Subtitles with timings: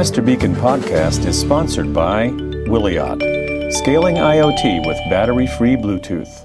[0.00, 0.24] Mr.
[0.24, 6.42] Beacon podcast is sponsored by Wiliot, scaling IoT with battery free Bluetooth.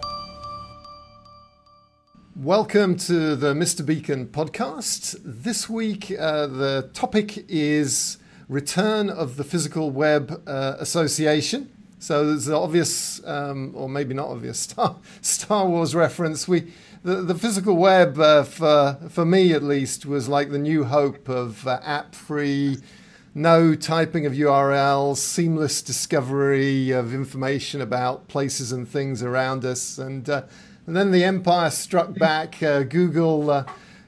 [2.36, 3.86] Welcome to the Mr.
[3.86, 5.16] Beacon podcast.
[5.24, 8.18] This week, uh, the topic is
[8.50, 11.72] return of the Physical Web uh, Association.
[11.98, 16.46] So there's an obvious, um, or maybe not obvious, Star, Star Wars reference.
[16.46, 20.84] We, the, the physical web, uh, for, for me at least, was like the new
[20.84, 22.80] hope of uh, app free,
[23.38, 29.98] no typing of URLs, seamless discovery of information about places and things around us.
[29.98, 30.44] And, uh,
[30.88, 32.64] and then the empire struck back.
[32.64, 33.66] Uh, Google, uh,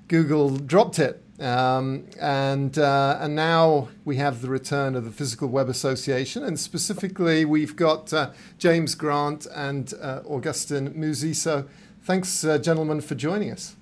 [0.07, 1.21] Google dropped it.
[1.41, 6.41] Um, and, uh, and now we have the return of the Physical Web Association.
[6.41, 11.35] And specifically, we've got uh, James Grant and uh, Augustin Musi.
[11.35, 11.65] So
[12.03, 13.75] thanks, gentlemen, for joining us.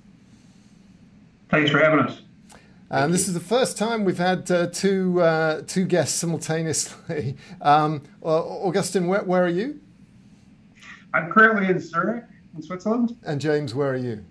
[1.52, 2.25] Thanks for having us.
[2.96, 7.36] And this is the first time we've had uh, two uh, two guests simultaneously.
[7.62, 9.80] Um, Augustin, where, where, are you?
[11.14, 12.24] I'm currently in Zurich,
[12.56, 13.18] in Switzerland.
[13.24, 14.24] And James, where are you?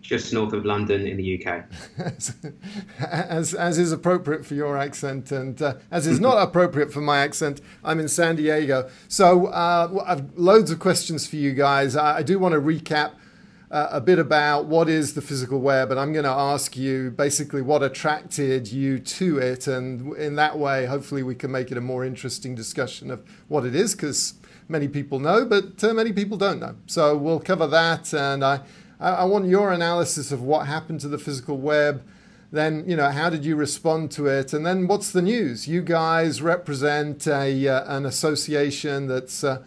[0.00, 1.64] Just north of London in the UK.
[2.98, 7.18] as, as is appropriate for your accent, and uh, as is not appropriate for my
[7.18, 8.90] accent, I'm in San Diego.
[9.08, 11.94] So uh, I've loads of questions for you guys.
[11.94, 13.12] I, I do want to recap
[13.72, 17.10] uh, a bit about what is the physical web, and I'm going to ask you
[17.10, 21.78] basically what attracted you to it, and in that way, hopefully, we can make it
[21.78, 24.34] a more interesting discussion of what it is, because
[24.68, 26.74] many people know, but uh, many people don't know.
[26.86, 28.60] So we'll cover that, and I,
[29.00, 32.04] I want your analysis of what happened to the physical web.
[32.52, 34.52] Then, you know, how did you respond to it?
[34.52, 35.66] And then, what's the news?
[35.66, 39.62] You guys represent a uh, an association that's uh,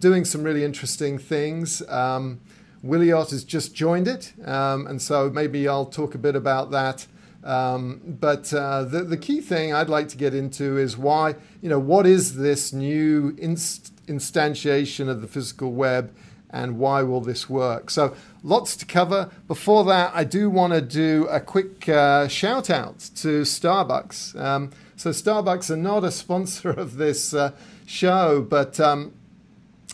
[0.00, 1.88] doing some really interesting things.
[1.88, 2.40] Um,
[2.86, 7.06] Wiliot has just joined it, um, and so maybe I'll talk a bit about that.
[7.46, 11.68] Um, but uh, the, the key thing I'd like to get into is why, you
[11.68, 16.12] know, what is this new inst- instantiation of the physical web
[16.50, 17.90] and why will this work?
[17.90, 19.30] So, lots to cover.
[19.46, 24.40] Before that, I do want to do a quick uh, shout out to Starbucks.
[24.40, 27.52] Um, so, Starbucks are not a sponsor of this uh,
[27.84, 29.12] show, but um,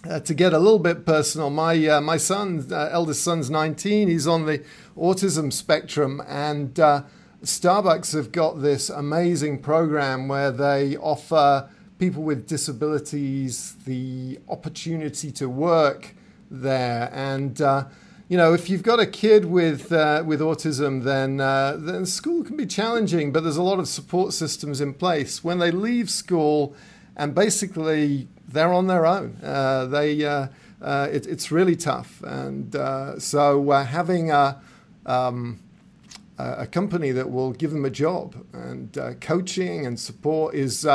[0.08, 4.08] uh, to get a little bit personal, my uh, my son, uh, eldest son's 19.
[4.08, 4.64] He's on the
[4.96, 7.02] autism spectrum, and uh,
[7.42, 11.68] Starbucks have got this amazing program where they offer
[11.98, 16.14] people with disabilities the opportunity to work
[16.50, 17.08] there.
[17.12, 17.84] And uh,
[18.28, 22.56] you know, if you've got a kid with uh, with autism, then then school can
[22.56, 25.44] be challenging, but there's a lot of support systems in place.
[25.44, 26.74] When they leave school,
[27.16, 29.38] and basically they're on their own.
[29.42, 30.48] Uh, they, uh,
[30.80, 32.22] uh, it, it's really tough.
[32.22, 34.60] And uh, so uh, having a,
[35.06, 35.60] um,
[36.38, 40.86] a company that will give them a job and coaching and support is,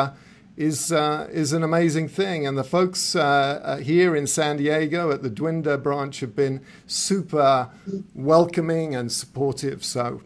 [0.58, 2.46] is, is an amazing thing.
[2.46, 7.70] And the folks here in San Diego at the Dwinder branch have been super
[8.14, 9.86] welcoming and supportive.
[9.86, 10.22] So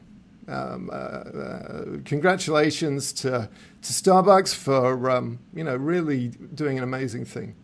[0.48, 3.50] um, uh, uh, congratulations to,
[3.82, 7.56] to Starbucks for um, you know really doing an amazing thing.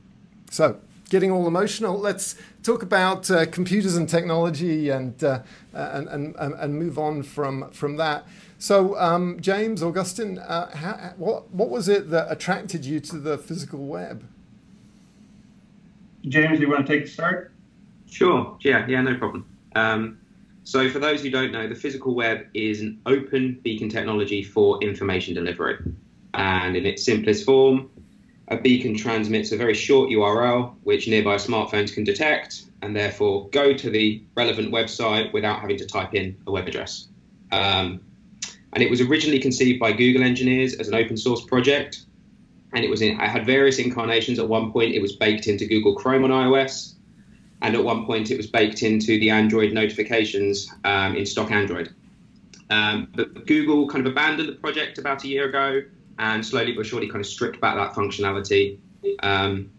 [0.50, 0.79] So,
[1.09, 5.41] getting all emotional, let's talk about uh, computers and technology and, uh,
[5.74, 8.25] and, and, and move on from, from that.
[8.59, 13.38] So, um, James, Augustine, uh, how, what, what was it that attracted you to the
[13.38, 14.27] physical web?
[16.27, 17.51] James, you want to take the start?
[18.09, 18.57] Sure.
[18.62, 18.85] Yeah.
[18.88, 19.01] Yeah.
[19.01, 19.45] No problem.
[20.67, 24.77] So, for those who don't know, the physical web is an open beacon technology for
[24.83, 25.77] information delivery.
[26.33, 27.89] And in its simplest form,
[28.49, 33.73] a beacon transmits a very short URL which nearby smartphones can detect and therefore go
[33.75, 37.07] to the relevant website without having to type in a web address.
[37.53, 38.01] Um,
[38.73, 42.01] and it was originally conceived by Google engineers as an open source project.
[42.73, 44.37] And it was in, I had various incarnations.
[44.37, 46.95] At one point, it was baked into Google Chrome on iOS,
[47.62, 51.94] and at one point, it was baked into the Android notifications um, in stock Android.
[52.69, 55.81] Um, but Google kind of abandoned the project about a year ago,
[56.19, 58.77] and slowly but surely kind of stripped back that functionality.
[59.21, 59.71] Um,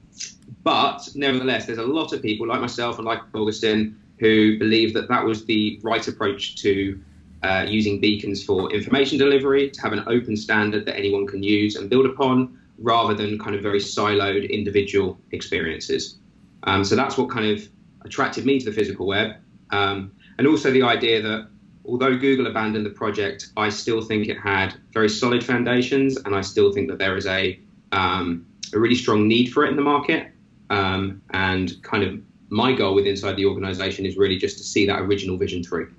[0.65, 5.09] but nevertheless, there's a lot of people like myself and like Augustin who believe that
[5.09, 7.01] that was the right approach to
[7.43, 11.77] uh, using beacons for information delivery, to have an open standard that anyone can use
[11.77, 16.19] and build upon, rather than kind of very siloed individual experiences.
[16.65, 17.69] Um, so that's what kind of
[18.03, 19.37] attracted me to the physical web.
[19.71, 21.49] Um, and also the idea that
[21.85, 26.43] although Google abandoned the project, I still think it had very solid foundations, and I
[26.43, 27.59] still think that there is a
[27.93, 30.31] um, a really strong need for it in the market.
[30.71, 32.21] Um, and kind of
[32.51, 35.93] my goal with inside the organization is really just to see that original vision through.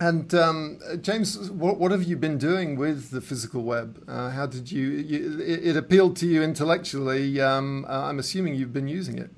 [0.00, 4.02] And um, James, what, what, have you been doing with the physical web?
[4.08, 7.40] Uh, how did you, you it, appealed to you intellectually?
[7.40, 9.30] Um, uh, I'm assuming you've been using it.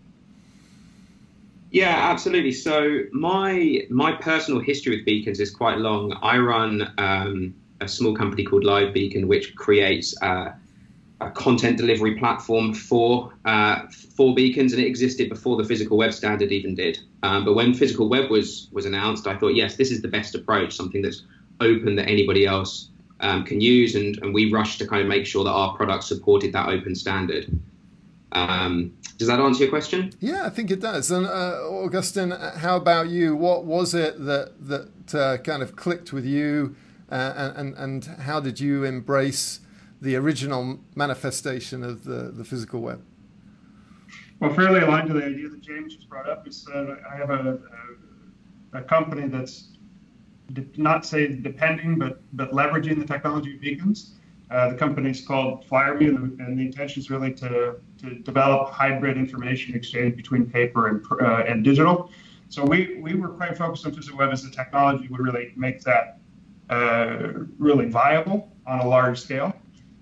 [1.76, 2.52] Yeah, absolutely.
[2.52, 6.18] So my my personal history with beacons is quite long.
[6.22, 10.52] I run um, a small company called Live Beacon, which creates uh,
[11.20, 16.14] a content delivery platform for uh, for beacons, and it existed before the physical web
[16.14, 16.98] standard even did.
[17.22, 20.34] Um, but when physical web was was announced, I thought, yes, this is the best
[20.34, 21.24] approach, something that's
[21.60, 22.88] open that anybody else
[23.20, 26.04] um, can use, and, and we rushed to kind of make sure that our product
[26.04, 27.44] supported that open standard.
[28.32, 30.12] Um, does that answer your question?
[30.20, 31.10] Yeah, I think it does.
[31.10, 33.34] And uh, Augustin, how about you?
[33.34, 36.76] What was it that that uh, kind of clicked with you,
[37.10, 39.60] uh, and and how did you embrace?
[40.00, 43.02] the original manifestation of the, the physical web?
[44.40, 47.30] Well, fairly aligned to the idea that James just brought up is uh, I have
[47.30, 47.58] a,
[48.72, 49.68] a, a, company that's
[50.76, 54.12] not say depending, but but leveraging the technology of beacons.
[54.50, 58.14] Uh, the company is called FlyerMe, and the, and the, intention is really to, to
[58.20, 62.10] develop hybrid information exchange between paper and, uh, and digital.
[62.48, 65.80] So we, we were quite focused on physical web as the technology would really make
[65.82, 66.18] that
[66.70, 69.52] uh, really viable on a large scale.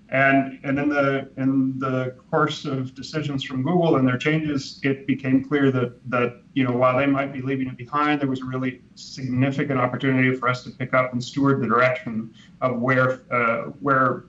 [0.09, 5.07] And, and in the in the course of decisions from Google and their changes, it
[5.07, 8.41] became clear that that you know while they might be leaving it behind, there was
[8.41, 12.31] a really significant opportunity for us to pick up and steward the direction
[12.61, 14.25] of where uh, where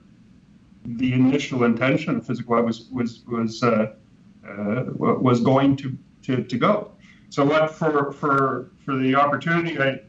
[0.95, 3.93] the initial intention of physical web was was was uh,
[4.47, 6.91] uh, was going to, to to go.
[7.29, 9.99] So what for for for the opportunity, I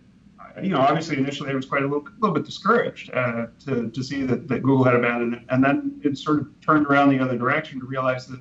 [0.63, 4.03] you know, obviously initially I was quite a little, little bit discouraged uh, to, to
[4.03, 5.43] see that, that Google had abandoned it.
[5.51, 8.41] And then it sort of turned around the other direction to realize that,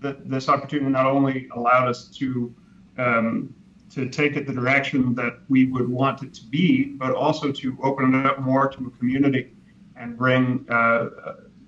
[0.00, 2.54] that this opportunity not only allowed us to,
[2.98, 3.54] um,
[3.90, 7.78] to take it the direction that we would want it to be, but also to
[7.82, 9.52] open it up more to a community
[9.96, 11.08] and bring uh,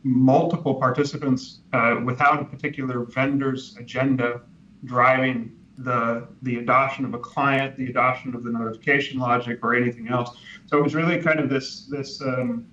[0.03, 4.43] multiple participants uh, without a particular vendor's agenda
[4.85, 10.09] driving the the adoption of a client, the adoption of the notification logic, or anything
[10.09, 10.37] else.
[10.67, 12.67] So it was really kind of this this um,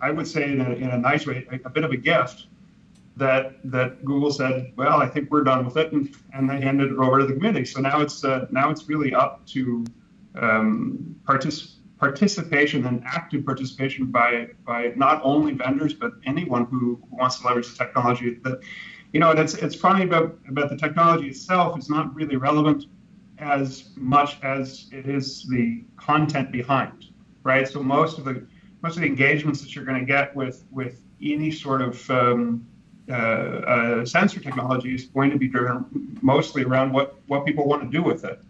[0.00, 2.46] I would say in a, in a nice way a, a, bit of a gift
[3.16, 6.92] that that Google said, well, I think we're done with it, and, and they handed
[6.92, 7.64] it over to the committee.
[7.64, 9.84] So now it's uh, now it's really up to
[10.34, 17.38] um, partic- participation and active participation by by not only vendors but anyone who wants
[17.38, 18.58] to leverage the technology that
[19.12, 22.86] you know, it's it's funny about about the technology itself is not really relevant
[23.38, 27.06] as much as it is the content behind,
[27.42, 27.68] right?
[27.68, 28.46] So most of the
[28.82, 32.66] most of the engagements that you're going to get with with any sort of um,
[33.10, 37.82] uh, uh, sensor technology is going to be driven mostly around what what people want
[37.82, 38.40] to do with it,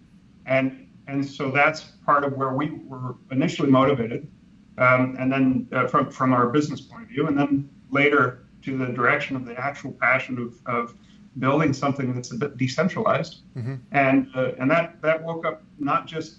[0.47, 4.31] and and so that's part of where we were initially motivated,
[4.79, 8.79] um, and then uh, from from our business point of view, and then later to
[8.79, 10.95] the direction of the actual passion of, of
[11.39, 13.41] building something that's a bit decentralized.
[13.57, 13.75] Mm-hmm.
[13.91, 16.39] And uh, and that that woke up not just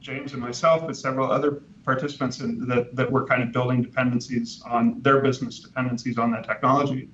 [0.00, 4.62] James and myself, but several other participants in, that that were kind of building dependencies
[4.66, 7.08] on their business dependencies on that technology.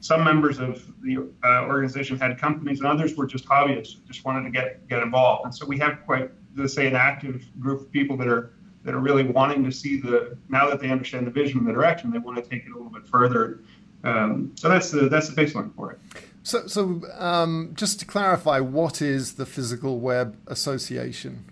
[0.00, 4.44] Some members of the uh, organization had companies, and others were just hobbyists, just wanted
[4.44, 5.44] to get get involved.
[5.44, 8.52] And so we have quite, let's say, an active group of people that are
[8.84, 11.72] that are really wanting to see the now that they understand the vision and the
[11.72, 13.60] direction, they want to take it a little bit further
[14.06, 15.98] um, so that's the that's the baseline for it.
[16.42, 21.44] So, so um, just to clarify, what is the Physical Web Association?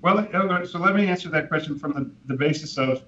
[0.00, 3.02] Well, uh, so let me answer that question from the, the basis of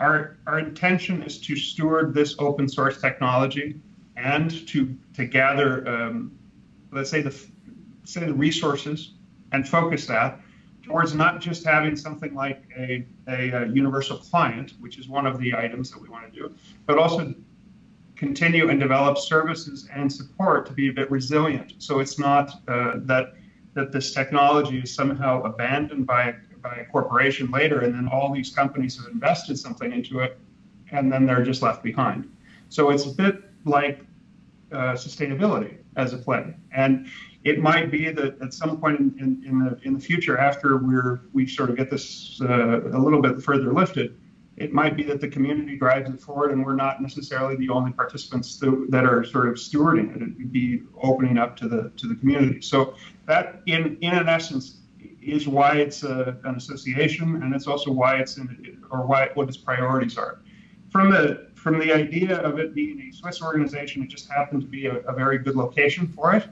[0.00, 3.80] our our intention is to steward this open source technology
[4.16, 6.36] and to to gather, um,
[6.90, 7.30] let's say the
[8.04, 9.14] the resources
[9.52, 10.40] and focus that
[10.82, 15.38] towards not just having something like a, a, a, universal client, which is one of
[15.38, 16.54] the items that we want to do,
[16.86, 17.32] but also
[18.16, 21.74] continue and develop services and support to be a bit resilient.
[21.78, 23.34] So it's not uh, that
[23.74, 28.50] that this technology is somehow abandoned by by a corporation later, and then all these
[28.50, 30.38] companies have invested something into it,
[30.92, 32.30] and then they're just left behind.
[32.68, 34.00] So it's a bit like
[34.70, 37.08] uh, sustainability as a play, and
[37.44, 41.22] it might be that at some point in, in, the in the future, after we're
[41.32, 44.16] we sort of get this uh, a little bit further lifted,
[44.56, 47.90] it might be that the community drives it forward, and we're not necessarily the only
[47.92, 50.22] participants that, that are sort of stewarding it.
[50.22, 52.60] It would be opening up to the to the community.
[52.60, 52.94] So
[53.26, 54.78] that, in in an essence,
[55.20, 59.48] is why it's a, an association, and it's also why it's in or why what
[59.48, 60.42] its priorities are.
[60.90, 64.68] From the from the idea of it being a Swiss organization, it just happened to
[64.68, 66.46] be a, a very good location for it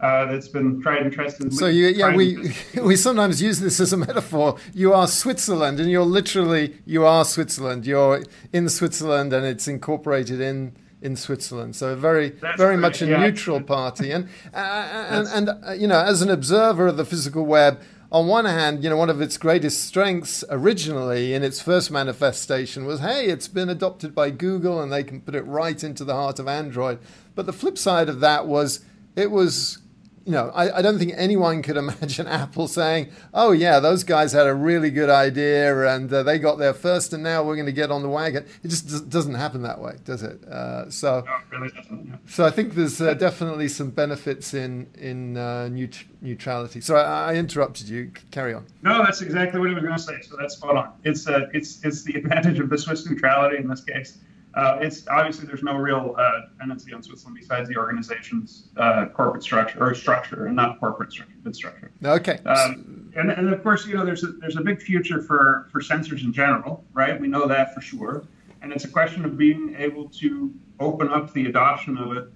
[0.00, 1.54] uh, that's been tried and tested.
[1.54, 4.58] So you, yeah, we we sometimes use this as a metaphor.
[4.74, 7.86] You are Switzerland, and you're literally you are Switzerland.
[7.86, 8.22] You're
[8.52, 11.76] in Switzerland, and it's incorporated in in Switzerland.
[11.76, 13.18] So very that's very much a yeah.
[13.18, 14.10] neutral party.
[14.10, 17.80] And uh, and and uh, you know, as an observer of the physical web.
[18.12, 22.84] On one hand, you know, one of its greatest strengths originally in its first manifestation
[22.84, 26.14] was, hey, it's been adopted by Google and they can put it right into the
[26.14, 27.00] heart of Android.
[27.34, 28.84] But the flip side of that was
[29.16, 29.78] it was
[30.26, 34.32] you know, I, I, don't think anyone could imagine Apple saying, "Oh yeah, those guys
[34.32, 37.66] had a really good idea and uh, they got there first, and now we're going
[37.66, 40.42] to get on the wagon." It just doesn't happen that way, does it?
[40.44, 42.06] Uh, so, no, it really.
[42.08, 42.16] Yeah.
[42.26, 46.80] So I think there's uh, definitely some benefits in in uh, neut- neutrality.
[46.80, 48.10] So I, I, interrupted you.
[48.32, 48.66] Carry on.
[48.82, 50.20] No, that's exactly what I was going to say.
[50.22, 50.92] So that's spot on.
[51.04, 54.18] It's uh, it's it's the advantage of the Swiss neutrality in this case.
[54.56, 59.42] Uh, it's obviously there's no real uh, dependency on Switzerland besides the organization's uh, corporate
[59.42, 61.90] structure or structure, and not corporate structure, but structure.
[62.02, 62.38] Okay.
[62.46, 65.82] Um, and, and of course, you know, there's a, there's a big future for for
[65.82, 67.20] sensors in general, right?
[67.20, 68.24] We know that for sure,
[68.62, 72.28] and it's a question of being able to open up the adoption of it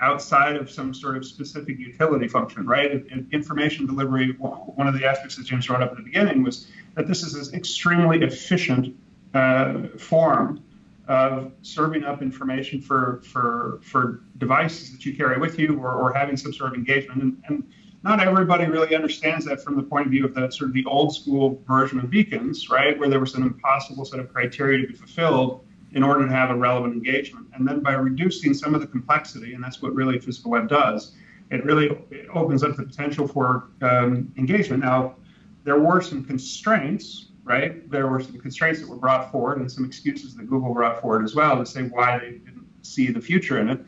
[0.00, 2.90] outside of some sort of specific utility function, right?
[2.90, 6.68] In information delivery, one of the aspects that James brought up at the beginning was
[6.94, 8.96] that this is an extremely efficient
[9.34, 10.62] uh, form
[11.08, 16.12] of serving up information for for for devices that you carry with you or, or
[16.12, 17.22] having some sort of engagement.
[17.22, 17.70] And, and
[18.04, 20.84] not everybody really understands that from the point of view of the sort of the
[20.84, 22.98] old school version of beacons right?
[22.98, 26.50] Where there was an impossible set of criteria to be fulfilled in order to have
[26.50, 27.48] a relevant engagement.
[27.54, 31.14] And then by reducing some of the complexity and that's what really physical web does
[31.50, 34.82] it really it opens up the potential for um, engagement.
[34.82, 35.16] Now
[35.64, 37.90] there were some constraints right?
[37.90, 41.24] There were some constraints that were brought forward and some excuses that Google brought forward
[41.24, 43.80] as well to say why they didn't see the future in it.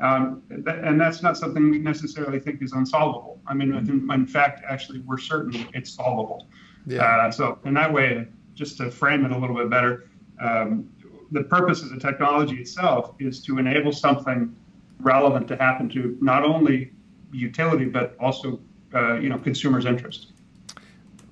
[0.00, 3.40] Um, and that's not something we necessarily think is unsolvable.
[3.46, 6.48] I mean, in, fact, actually, we're certain it's solvable.
[6.86, 7.04] Yeah.
[7.04, 10.90] Uh, so, in that way, just to frame it a little bit better, um,
[11.30, 14.54] the purpose of the technology itself is to enable something
[15.00, 16.90] relevant to happen to not only
[17.32, 18.58] utility but also,
[18.94, 20.32] uh, you know, consumers' interest.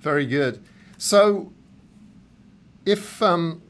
[0.00, 0.62] Very good.
[0.98, 1.52] So,
[2.84, 3.62] if um,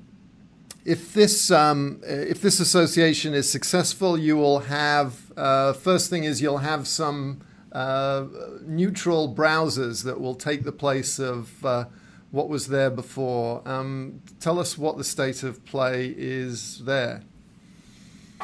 [0.85, 6.42] if this um, if this association is successful, you will have uh, first thing is
[6.42, 7.40] you'll have some
[7.73, 8.26] uh,
[8.62, 11.85] neutral browsers that will take the place of uh,
[12.31, 13.62] what was there before.
[13.66, 17.23] Um, tell us what the state of play is there.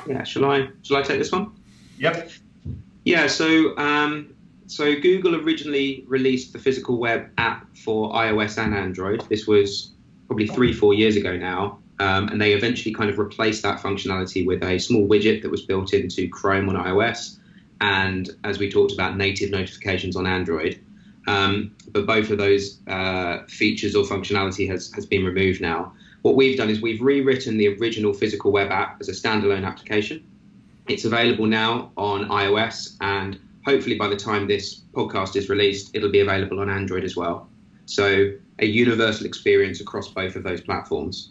[0.07, 1.53] Yeah, shall I shall I take this one?
[1.99, 2.31] Yep.
[3.05, 3.27] Yeah.
[3.27, 4.35] So um,
[4.67, 9.23] so Google originally released the physical web app for iOS and Android.
[9.29, 9.93] This was
[10.29, 11.81] probably three, four years ago now.
[12.01, 15.63] Um, and they eventually kind of replaced that functionality with a small widget that was
[15.63, 17.39] built into Chrome on iOS,
[17.81, 20.81] and as we talked about, native notifications on Android.
[21.27, 25.93] Um, but both of those uh, features or functionality has, has been removed now.
[26.23, 30.25] What we've done is we've rewritten the original physical web app as a standalone application.
[30.89, 36.11] It's available now on iOS, and hopefully by the time this podcast is released, it'll
[36.11, 37.49] be available on Android as well.
[37.89, 41.31] So a universal experience across both of those platforms.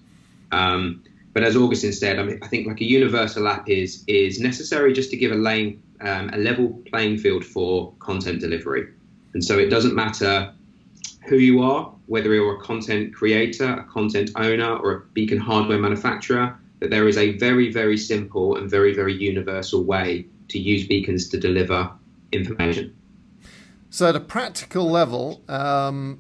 [0.52, 4.40] Um, but as Augustin said, I, mean, I think like a universal app is is
[4.40, 8.88] necessary just to give a lane um, a level playing field for content delivery.
[9.34, 10.52] And so it doesn't matter
[11.28, 15.78] who you are, whether you're a content creator, a content owner, or a beacon hardware
[15.78, 20.88] manufacturer, that there is a very, very simple and very, very universal way to use
[20.88, 21.92] beacons to deliver
[22.32, 22.96] information.
[23.90, 26.20] So, at a practical level, um,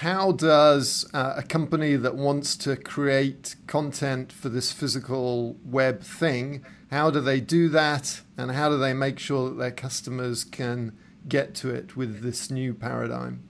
[0.00, 6.62] how does uh, a company that wants to create content for this physical web thing,
[6.90, 10.92] how do they do that, and how do they make sure that their customers can
[11.26, 13.42] get to it with this new paradigm?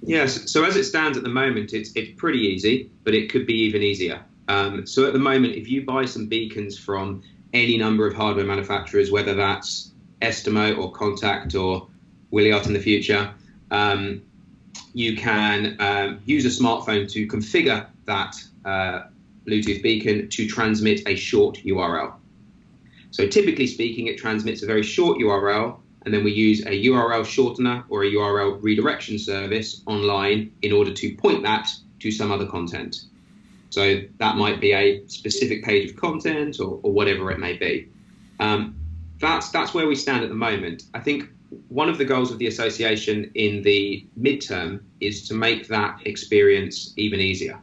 [0.00, 0.48] Yes.
[0.48, 3.54] So as it stands at the moment, it's it's pretty easy, but it could be
[3.54, 4.22] even easier.
[4.46, 8.46] Um, so at the moment, if you buy some beacons from any number of hardware
[8.46, 9.90] manufacturers, whether that's
[10.22, 11.88] Estimote or Kontakt or
[12.32, 13.34] Wiliot in the future,
[13.72, 14.22] um,
[14.94, 19.04] you can um, use a smartphone to configure that uh,
[19.46, 22.14] Bluetooth beacon to transmit a short URL.
[23.10, 27.22] So typically speaking, it transmits a very short URL, and then we use a URL
[27.22, 31.68] shortener or a URL redirection service online in order to point that
[32.00, 33.04] to some other content.
[33.70, 37.88] So that might be a specific page of content or, or whatever it may be.
[38.40, 38.74] Um,
[39.20, 40.84] that's that's where we stand at the moment.
[40.94, 41.28] I think
[41.68, 46.92] one of the goals of the association in the midterm is to make that experience
[46.96, 47.58] even easier.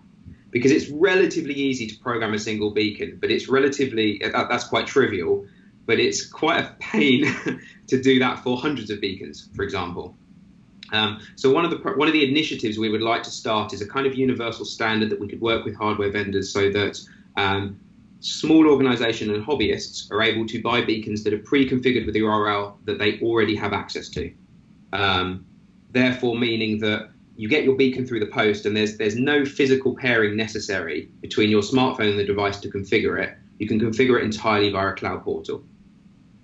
[0.51, 4.87] Because it's relatively easy to program a single beacon but it's relatively that, that's quite
[4.87, 5.45] trivial
[5.85, 7.25] but it's quite a pain
[7.87, 10.15] to do that for hundreds of beacons for example.
[10.91, 13.81] Um, so one of the one of the initiatives we would like to start is
[13.81, 16.99] a kind of universal standard that we could work with hardware vendors so that
[17.37, 17.79] um,
[18.25, 22.75] small organization and hobbyists are able to buy beacons that are pre-configured with the URL
[22.86, 24.34] that they already have access to.
[24.94, 25.46] Um,
[25.91, 29.96] therefore, meaning that you get your beacon through the post and there's there's no physical
[29.96, 33.38] pairing necessary between your smartphone and the device to configure it.
[33.60, 35.63] You can configure it entirely via a cloud portal.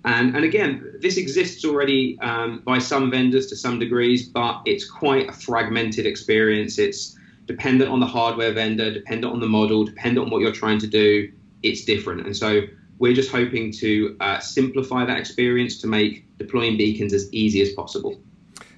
[0.04, 4.88] And, and again, this exists already um, by some vendors to some degrees, but it's
[4.88, 6.78] quite a fragmented experience.
[6.78, 10.80] It's dependent on the hardware vendor, dependent on the model, dependent on what you're trying
[10.80, 12.26] to do it's different.
[12.26, 12.62] And so
[12.98, 17.72] we're just hoping to uh, simplify that experience to make deploying beacons as easy as
[17.72, 18.20] possible.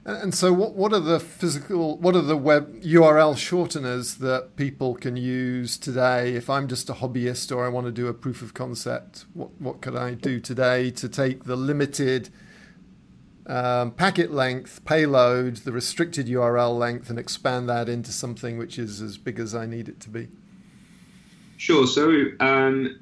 [0.07, 4.95] And so, what, what are the physical, what are the web URL shorteners that people
[4.95, 6.35] can use today?
[6.35, 9.59] If I'm just a hobbyist or I want to do a proof of concept, what,
[9.59, 12.29] what could I do today to take the limited
[13.47, 19.01] um, packet length, payload, the restricted URL length, and expand that into something which is
[19.01, 20.29] as big as I need it to be?
[21.57, 21.87] Sure.
[21.87, 23.01] So um,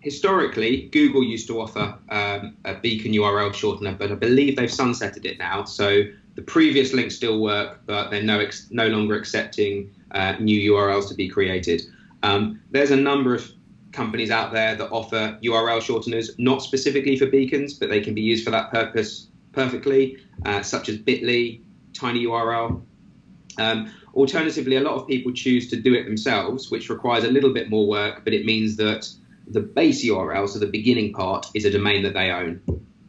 [0.00, 5.24] historically, Google used to offer um, a beacon URL shortener, but I believe they've sunsetted
[5.24, 5.64] it now.
[5.64, 6.02] So
[6.34, 11.08] the previous links still work, but they're no ex- no longer accepting uh, new URLs
[11.08, 11.82] to be created.
[12.22, 13.50] Um, there's a number of
[13.92, 18.22] companies out there that offer URL shorteners, not specifically for beacons, but they can be
[18.22, 22.82] used for that purpose perfectly, uh, such as Bitly, TinyURL.
[23.58, 27.52] Um, Alternatively, a lot of people choose to do it themselves, which requires a little
[27.52, 29.08] bit more work, but it means that
[29.48, 32.60] the base URL, so the beginning part, is a domain that they own.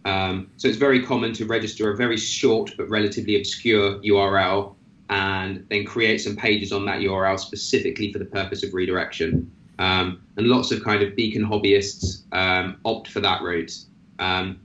[0.05, 4.75] Um, so it's very common to register a very short but relatively obscure URL
[5.09, 9.51] and then create some pages on that URL specifically for the purpose of redirection.
[9.79, 13.73] Um, and lots of kind of beacon hobbyists um, opt for that route.
[14.19, 14.59] Um,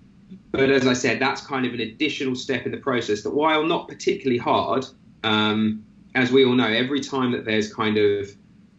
[0.52, 3.64] but as I said, that's kind of an additional step in the process that, while
[3.64, 4.86] not particularly hard,
[5.24, 8.30] um, as we all know, every time that there's kind of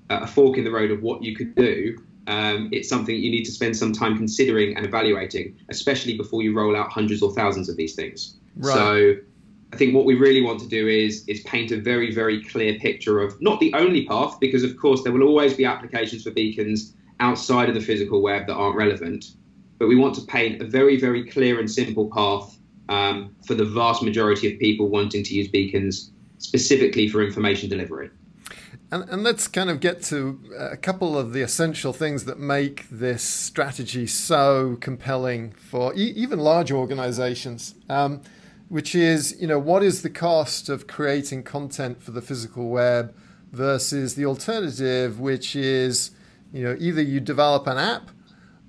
[0.09, 1.97] a fork in the road of what you could do,
[2.27, 6.55] um, it's something you need to spend some time considering and evaluating, especially before you
[6.55, 8.37] roll out hundreds or thousands of these things.
[8.55, 8.73] Right.
[8.73, 9.15] So
[9.73, 12.77] I think what we really want to do is is paint a very very clear
[12.79, 16.31] picture of not the only path, because of course there will always be applications for
[16.31, 19.31] beacons outside of the physical web that aren't relevant,
[19.77, 22.57] but we want to paint a very very clear and simple path
[22.89, 28.09] um, for the vast majority of people wanting to use beacons specifically for information delivery.
[28.91, 32.89] And, and, let's kind of get to a couple of the essential things that make
[32.89, 38.21] this strategy so compelling for e- even large organizations, um,
[38.67, 43.13] which is, you know, what is the cost of creating content for the physical web
[43.51, 46.09] versus the alternative, which is,
[46.51, 48.09] you know, either you develop an app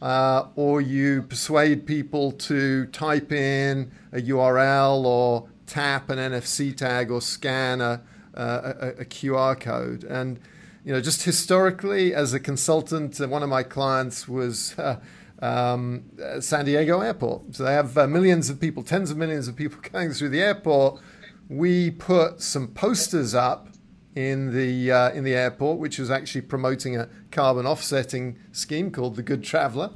[0.02, 7.12] uh, or you persuade people to type in a URL or tap an NFC tag
[7.12, 8.02] or scan a,
[8.34, 10.02] a, a QR code.
[10.02, 10.40] And
[10.84, 14.98] you know, just historically, as a consultant, uh, one of my clients was uh,
[15.40, 16.04] um,
[16.40, 17.54] San Diego Airport.
[17.54, 20.42] So they have uh, millions of people, tens of millions of people going through the
[20.42, 21.00] airport.
[21.48, 23.68] We put some posters up
[24.16, 29.14] in the uh, in the airport, which was actually promoting a carbon offsetting scheme called
[29.14, 29.90] the Good Traveler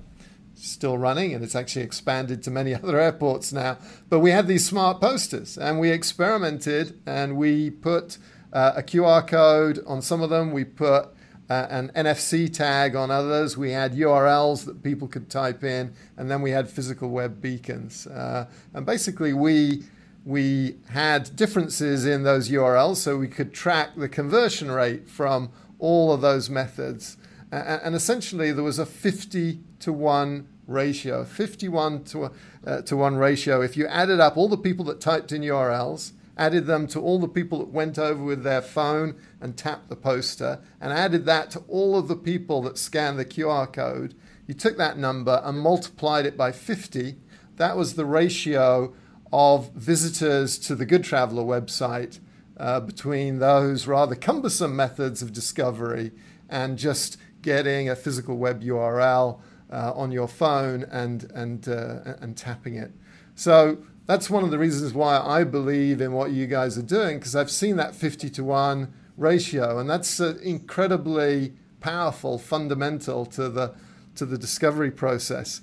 [0.64, 3.78] still running and it's actually expanded to many other airports now.
[4.08, 8.18] But we had these smart posters and we experimented and we put
[8.52, 10.52] uh, a QR code on some of them.
[10.52, 11.08] We put
[11.50, 13.56] uh, an NFC tag on others.
[13.56, 18.06] We had URLs that people could type in, and then we had physical web beacons.
[18.06, 19.84] Uh, and basically, we
[20.24, 26.12] we had differences in those URLs, so we could track the conversion rate from all
[26.12, 27.18] of those methods.
[27.52, 32.30] And essentially, there was a 50 to 1 ratio, 51 to,
[32.66, 33.60] uh, to 1 ratio.
[33.60, 37.18] If you added up all the people that typed in URLs, added them to all
[37.18, 41.50] the people that went over with their phone and tapped the poster, and added that
[41.52, 44.14] to all of the people that scanned the QR code,
[44.46, 47.16] you took that number and multiplied it by 50.
[47.56, 48.94] That was the ratio
[49.32, 52.20] of visitors to the Good Traveler website
[52.56, 56.12] uh, between those rather cumbersome methods of discovery
[56.48, 59.40] and just getting a physical web URL
[59.74, 62.92] uh, on your phone and, and, uh, and tapping it.
[63.34, 67.18] So that's one of the reasons why I believe in what you guys are doing,
[67.18, 73.48] because I've seen that 50 to 1 ratio, and that's uh, incredibly powerful, fundamental to
[73.48, 73.74] the,
[74.14, 75.60] to the discovery process.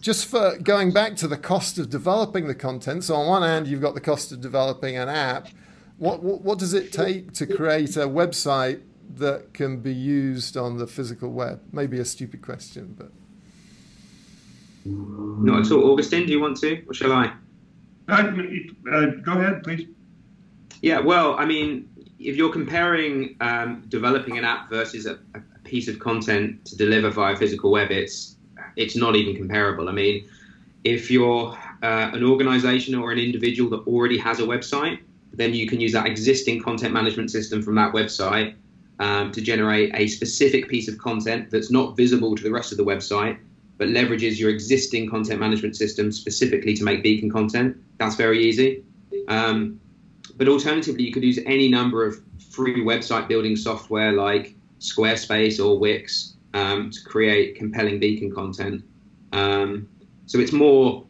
[0.00, 3.66] Just for going back to the cost of developing the content, so on one hand,
[3.66, 5.48] you've got the cost of developing an app.
[5.98, 8.82] What, what, what does it take to create a website
[9.16, 11.60] that can be used on the physical web?
[11.72, 13.12] Maybe a stupid question, but.
[14.84, 15.90] Not at all.
[15.92, 17.32] Augustine, do you want to, or shall I?
[18.08, 18.32] Uh,
[18.92, 19.88] uh, go ahead, please.
[20.82, 25.88] Yeah, well, I mean, if you're comparing um, developing an app versus a, a, piece
[25.88, 28.36] of content to deliver via physical web, it's
[28.76, 29.88] it's not even comparable.
[29.88, 30.28] I mean,
[30.84, 35.00] if you're uh, an organization or an individual that already has a website,
[35.32, 38.54] then you can use that existing content management system from that website
[38.98, 42.78] um, to generate a specific piece of content that's not visible to the rest of
[42.78, 43.38] the website
[43.78, 47.76] but leverages your existing content management system specifically to make beacon content.
[47.98, 48.84] That's very easy.
[49.28, 49.80] Um,
[50.36, 55.78] but alternatively, you could use any number of free website building software like Squarespace or
[55.78, 58.84] Wix um, to create compelling beacon content.
[59.32, 59.88] Um,
[60.26, 61.04] so it's more,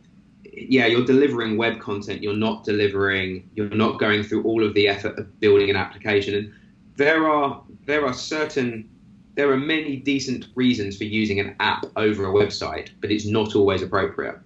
[0.44, 2.22] yeah, you're delivering web content.
[2.22, 3.48] You're not delivering.
[3.54, 6.34] You're not going through all of the effort of building an application.
[6.34, 6.52] And
[6.96, 8.88] there are there are certain
[9.34, 13.56] there are many decent reasons for using an app over a website, but it's not
[13.56, 14.38] always appropriate.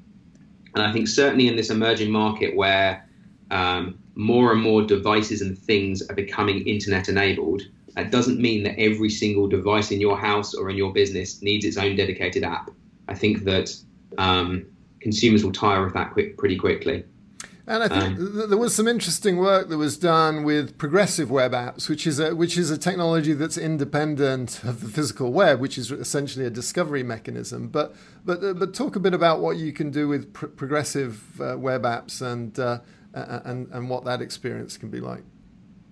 [0.75, 3.07] And I think certainly in this emerging market where
[3.51, 7.63] um, more and more devices and things are becoming internet enabled,
[7.95, 11.65] that doesn't mean that every single device in your house or in your business needs
[11.65, 12.71] its own dedicated app.
[13.09, 13.75] I think that
[14.19, 14.67] um,
[15.01, 17.05] consumers will tire of that quick, pretty quickly.
[17.69, 21.53] And I think um, there was some interesting work that was done with progressive web
[21.53, 25.77] apps, which is a which is a technology that's independent of the physical web, which
[25.77, 27.69] is essentially a discovery mechanism.
[27.69, 31.39] But but uh, but talk a bit about what you can do with pr- progressive
[31.41, 32.81] uh, web apps and uh,
[33.13, 35.23] and and what that experience can be like.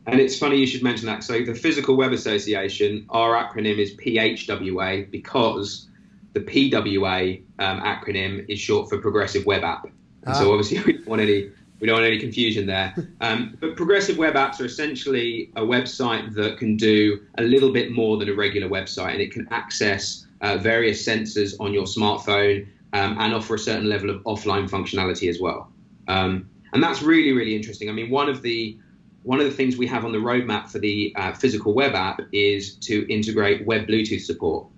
[0.07, 1.25] And it's funny you should mention that.
[1.25, 5.89] So the Physical Web Association, our acronym is PHWA because
[6.33, 9.89] the PWA um, acronym is short for Progressive Web App.
[10.27, 10.33] Ah.
[10.33, 12.95] So obviously we don't want any we don't want any confusion there.
[13.21, 17.91] Um, but progressive web apps are essentially a website that can do a little bit
[17.91, 22.67] more than a regular website, and it can access uh, various sensors on your smartphone
[22.93, 25.73] um, and offer a certain level of offline functionality as well.
[26.09, 27.89] Um, and that's really, really interesting.
[27.89, 28.79] I mean, one of the
[29.23, 32.21] one of the things we have on the roadmap for the uh, physical web app
[32.33, 34.69] is to integrate web Bluetooth support.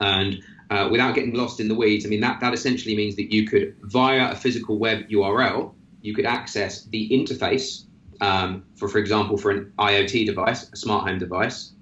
[0.00, 3.32] And uh, without getting lost in the weeds, I mean, that, that essentially means that
[3.32, 5.72] you could, via a physical web URL,
[6.04, 7.86] you could access the interface
[8.20, 11.72] um, for, for example, for an IoT device, a smart home device.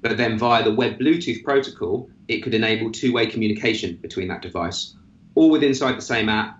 [0.00, 4.96] But then via the web Bluetooth protocol, it could enable two-way communication between that device,
[5.34, 6.58] all within inside the same app,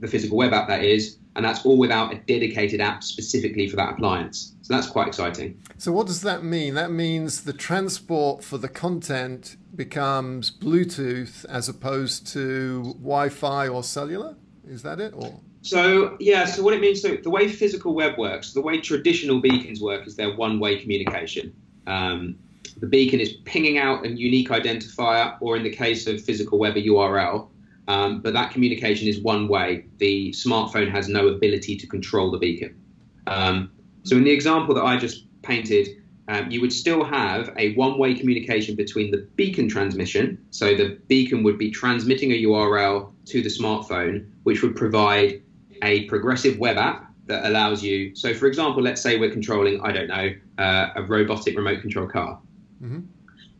[0.00, 3.76] the physical web app that is, and that's all without a dedicated app specifically for
[3.76, 4.54] that appliance.
[4.62, 5.60] So that's quite exciting.
[5.78, 6.74] So what does that mean?
[6.74, 14.36] That means the transport for the content becomes Bluetooth as opposed to Wi-Fi or cellular.
[14.66, 15.12] Is that it?
[15.14, 18.80] Or so yeah, so what it means, so the way physical web works, the way
[18.80, 21.54] traditional beacons work is they're one-way communication.
[21.86, 22.36] Um,
[22.78, 26.76] the beacon is pinging out a unique identifier, or in the case of physical web,
[26.76, 27.48] a URL.
[27.88, 29.86] Um, but that communication is one way.
[29.98, 32.80] The smartphone has no ability to control the beacon.
[33.26, 33.70] Um,
[34.04, 35.88] so in the example that I just painted,
[36.28, 40.44] um, you would still have a one-way communication between the beacon transmission.
[40.50, 45.42] So the beacon would be transmitting a URL to the smartphone, which would provide
[45.82, 48.14] a progressive web app that allows you.
[48.14, 52.06] So, for example, let's say we're controlling, I don't know, uh, a robotic remote control
[52.06, 52.40] car.
[52.82, 53.00] Mm-hmm.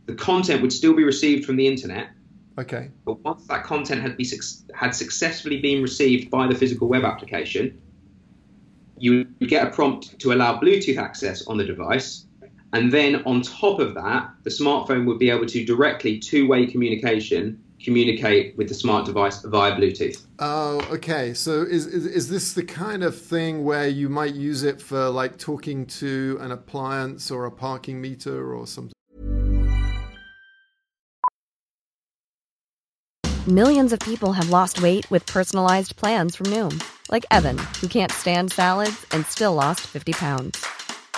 [0.07, 2.11] The content would still be received from the internet.
[2.59, 2.91] Okay.
[3.05, 4.27] But once that content had, be,
[4.73, 7.81] had successfully been received by the physical web application,
[8.99, 12.27] you would get a prompt to allow Bluetooth access on the device.
[12.73, 16.67] And then on top of that, the smartphone would be able to directly two way
[16.67, 20.27] communication communicate with the smart device via Bluetooth.
[20.39, 21.35] Oh, okay.
[21.35, 25.09] So is, is is this the kind of thing where you might use it for
[25.09, 28.93] like talking to an appliance or a parking meter or something?
[33.49, 38.11] Millions of people have lost weight with personalized plans from Noom, like Evan, who can't
[38.11, 40.67] stand salads and still lost 50 pounds.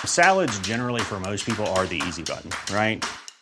[0.05, 3.03] Salads generally for most people are the easy button, right?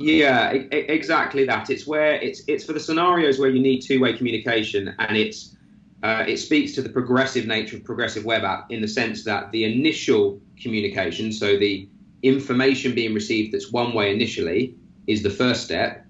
[0.00, 1.68] Yeah, exactly that.
[1.68, 5.54] It's where it's it's for the scenarios where you need two-way communication, and it's
[6.02, 9.52] uh, it speaks to the progressive nature of progressive web app in the sense that
[9.52, 11.86] the initial communication, so the
[12.22, 14.74] information being received that's one way initially,
[15.06, 16.06] is the first step,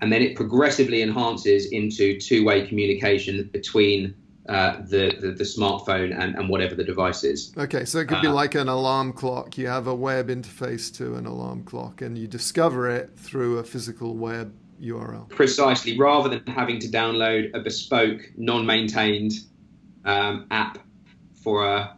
[0.00, 4.16] and then it progressively enhances into two-way communication between
[4.48, 7.52] uh, the, the the smartphone and, and whatever the device is.
[7.56, 9.58] Okay, so it could be like an alarm clock.
[9.58, 13.64] You have a web interface to an alarm clock, and you discover it through a
[13.64, 15.28] physical web URL.
[15.28, 19.32] Precisely, rather than having to download a bespoke, non-maintained
[20.04, 20.78] um, app
[21.42, 21.94] for a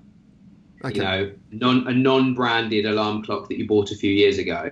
[0.82, 0.96] Okay.
[0.96, 4.68] you know non a non-branded alarm clock that you bought a few years ago.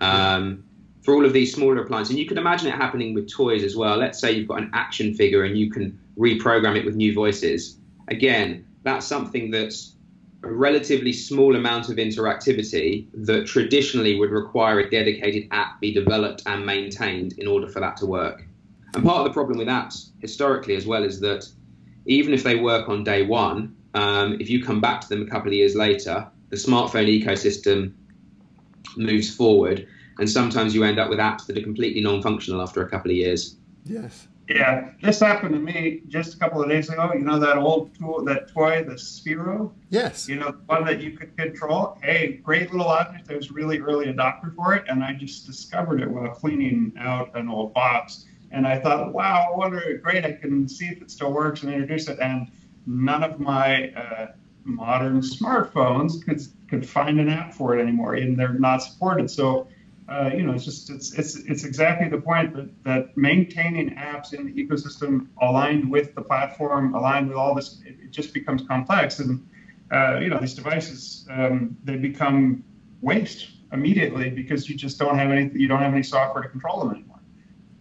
[0.00, 0.64] Um,
[1.02, 3.76] for all of these smaller appliances, and you can imagine it happening with toys as
[3.76, 3.96] well.
[3.96, 7.78] Let's say you've got an action figure and you can reprogram it with new voices.
[8.08, 9.96] Again, that's something that's
[10.42, 16.42] a relatively small amount of interactivity that traditionally would require a dedicated app be developed
[16.46, 18.46] and maintained in order for that to work.
[18.94, 21.48] And part of the problem with apps historically as well is that
[22.06, 25.26] even if they work on day one, um, if you come back to them a
[25.26, 27.94] couple of years later, the smartphone ecosystem
[28.96, 32.88] moves forward, and sometimes you end up with apps that are completely non-functional after a
[32.88, 33.56] couple of years.
[33.84, 34.28] Yes.
[34.48, 37.10] Yeah, this happened to me just a couple of days ago.
[37.14, 39.72] You know that old tool, that toy, the Sphero?
[39.88, 40.28] Yes.
[40.28, 41.98] You know, the one that you could control.
[42.02, 43.30] Hey, great little object.
[43.30, 47.34] I was really early adopter for it, and I just discovered it while cleaning out
[47.34, 48.26] an old box.
[48.50, 51.72] And I thought, wow, I wonder, great, I can see if it still works and
[51.72, 52.18] introduce it.
[52.20, 52.48] And
[52.86, 54.26] none of my uh,
[54.64, 59.30] modern smartphones could could find an app for it anymore, and they're not supported.
[59.30, 59.68] So,
[60.08, 64.34] uh, you know, it's just it's it's it's exactly the point that that maintaining apps
[64.34, 68.62] in the ecosystem aligned with the platform, aligned with all this, it, it just becomes
[68.66, 69.18] complex.
[69.18, 69.46] And
[69.90, 72.62] uh, you know, these devices um, they become
[73.00, 76.80] waste immediately because you just don't have any you don't have any software to control
[76.80, 77.20] them anymore.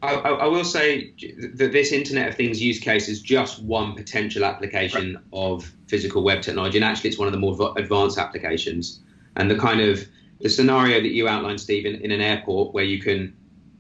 [0.02, 1.14] I, I, I will say
[1.54, 6.42] that this Internet of Things use case is just one potential application of physical web
[6.42, 9.02] technology, and actually, it's one of the more advanced applications.
[9.36, 10.06] And the kind of
[10.44, 13.34] the scenario that you outlined, Stephen, in an airport where you can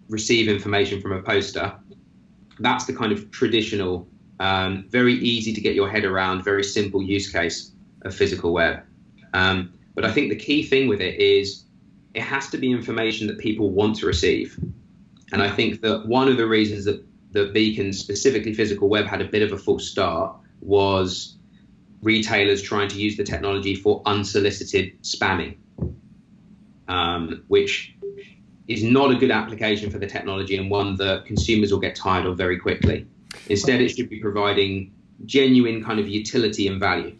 [0.07, 1.75] receive information from a poster,
[2.59, 4.07] that's the kind of traditional,
[4.39, 7.73] um, very easy to get your head around, very simple use case
[8.03, 8.81] of physical web.
[9.33, 11.65] Um, but I think the key thing with it is
[12.13, 14.57] it has to be information that people want to receive.
[15.33, 19.21] And I think that one of the reasons that, that Beacon, specifically physical web, had
[19.21, 21.35] a bit of a false start was
[22.01, 25.57] retailers trying to use the technology for unsolicited spamming,
[26.87, 27.95] um, which
[28.67, 32.25] is not a good application for the technology and one that consumers will get tired
[32.25, 33.05] of very quickly.
[33.49, 34.93] Instead, it should be providing
[35.25, 37.15] genuine kind of utility and value.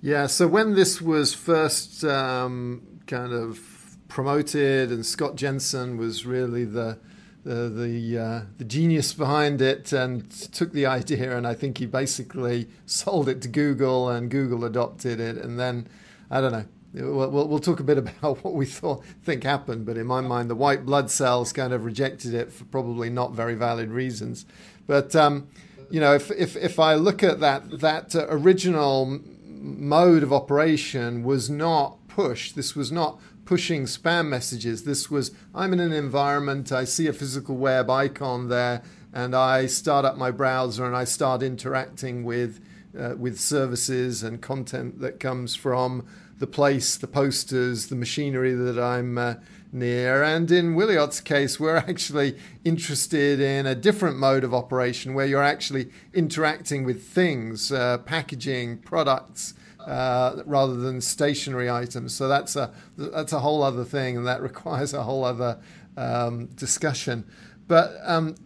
[0.00, 3.60] Yeah, so when this was first um, kind of
[4.08, 6.98] promoted, and Scott Jenson was really the
[7.44, 11.86] the the, uh, the genius behind it, and took the idea, and I think he
[11.86, 15.88] basically sold it to Google, and Google adopted it, and then
[16.30, 16.66] I don't know.
[16.94, 20.50] We'll, we'll, talk a bit about what we thought think happened, but in my mind,
[20.50, 24.44] the white blood cells kind of rejected it for probably not very valid reasons.
[24.86, 25.48] But um,
[25.90, 29.20] you know, if, if if I look at that that original
[29.62, 32.52] mode of operation was not push.
[32.52, 34.84] This was not pushing spam messages.
[34.84, 39.66] This was I'm in an environment, I see a physical web icon there, and I
[39.66, 42.60] start up my browser and I start interacting with
[42.98, 46.06] uh, with services and content that comes from
[46.42, 49.34] the place, the posters, the machinery that I'm uh,
[49.70, 50.24] near.
[50.24, 55.40] And in Wiliot's case, we're actually interested in a different mode of operation where you're
[55.40, 59.54] actually interacting with things, uh, packaging, products.
[59.78, 64.40] Uh, rather than stationary items, so that's a that's a whole other thing, and that
[64.50, 65.58] requires a whole other
[65.96, 67.24] um, discussion.
[67.66, 68.36] But um,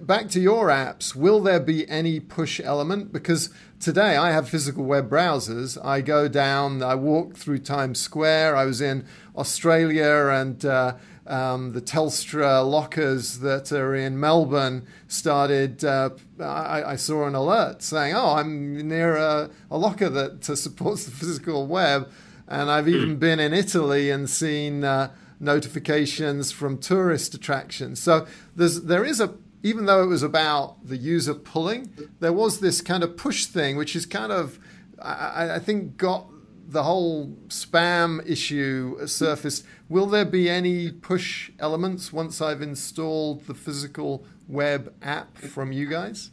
[0.00, 3.12] back to your apps, will there be any push element?
[3.12, 3.50] Because
[3.82, 5.76] today I have physical web browsers.
[5.84, 8.56] I go down, I walk through Times Square.
[8.56, 9.04] I was in
[9.36, 10.94] Australia and uh,
[11.26, 15.84] um, the Telstra lockers that are in Melbourne started.
[15.84, 21.04] Uh, I, I, saw an alert saying, "Oh, I'm near a, a locker that supports
[21.04, 22.10] the physical web,"
[22.48, 28.00] and I've even been in Italy and seen uh, notifications from tourist attractions.
[28.00, 32.60] So there's there is a even though it was about the user pulling, there was
[32.60, 34.58] this kind of push thing, which is kind of,
[35.00, 36.26] I, I think, got
[36.66, 39.64] the whole spam issue surfaced.
[39.88, 45.86] Will there be any push elements once I've installed the physical web app from you
[45.86, 46.30] guys?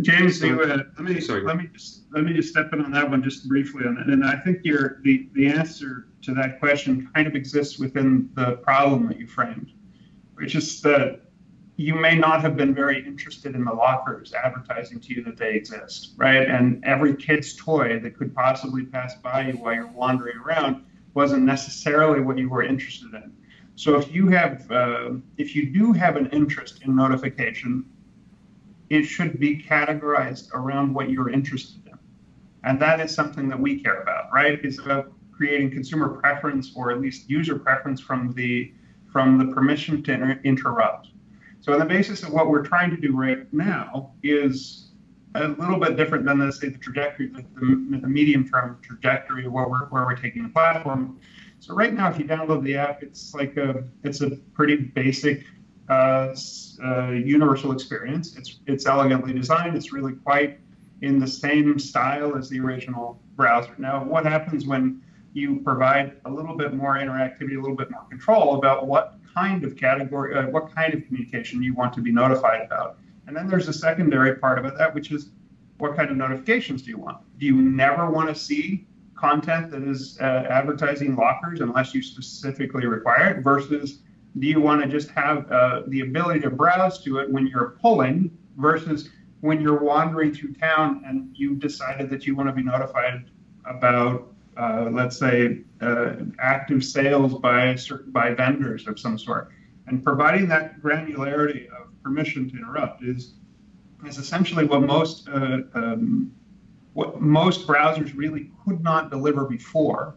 [0.00, 1.42] James, you, uh, let me Sorry.
[1.42, 4.06] let me just let me just step in on that one just briefly on that.
[4.06, 8.52] And I think your the the answer to that question kind of exists within the
[8.62, 9.70] problem that you framed,
[10.34, 11.20] which is that
[11.76, 15.54] you may not have been very interested in the lockers advertising to you that they
[15.54, 16.46] exist, right?
[16.48, 21.42] And every kid's toy that could possibly pass by you while you're wandering around wasn't
[21.42, 23.32] necessarily what you were interested in.
[23.74, 27.86] So if you have, uh, if you do have an interest in notification,
[28.90, 31.98] it should be categorized around what you're interested in,
[32.64, 34.60] and that is something that we care about, right?
[34.62, 38.72] It's about creating consumer preference or at least user preference from the
[39.10, 41.08] from the permission to inter- interrupt.
[41.62, 44.90] So, on the basis of what we're trying to do right now is
[45.36, 47.44] a little bit different than, let's say, the trajectory, the,
[48.00, 51.20] the medium term trajectory of where we're, where we're taking the platform.
[51.60, 55.44] So, right now, if you download the app, it's like a it's a pretty basic
[55.88, 56.34] uh,
[56.84, 58.36] uh, universal experience.
[58.36, 59.76] It's it's elegantly designed.
[59.76, 60.58] It's really quite
[61.00, 63.76] in the same style as the original browser.
[63.78, 65.00] Now, what happens when
[65.32, 69.64] you provide a little bit more interactivity, a little bit more control about what kind
[69.64, 72.98] of category, uh, what kind of communication you want to be notified about.
[73.26, 75.30] And then there's a secondary part about that which is
[75.78, 77.18] what kind of notifications do you want?
[77.38, 82.86] Do you never want to see content that is uh, advertising lockers unless you specifically
[82.86, 83.42] require it?
[83.42, 84.00] Versus,
[84.38, 87.76] do you want to just have uh, the ability to browse to it when you're
[87.80, 92.62] pulling versus when you're wandering through town and you've decided that you want to be
[92.62, 93.24] notified
[93.64, 97.76] about uh, let's say, uh, active sales by
[98.08, 99.50] by vendors of some sort,
[99.86, 103.34] and providing that granularity of permission to interrupt is
[104.06, 106.32] is essentially what most uh, um,
[106.92, 110.16] what most browsers really could not deliver before.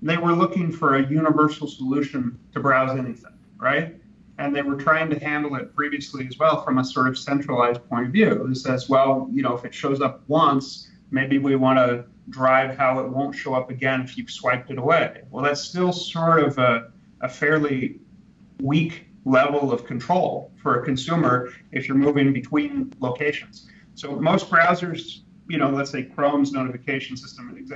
[0.00, 3.96] They were looking for a universal solution to browse anything, right?
[4.38, 7.84] And they were trying to handle it previously as well from a sort of centralized
[7.88, 8.46] point of view.
[8.48, 12.76] It says, well, you know, if it shows up once, maybe we want to drive
[12.76, 15.22] how it won't show up again if you've swiped it away.
[15.30, 18.00] Well, that's still sort of a, a fairly
[18.60, 23.68] weak level of control for a consumer if you're moving between locations.
[23.94, 27.66] So most browsers, you know, let's say Chrome's notification system,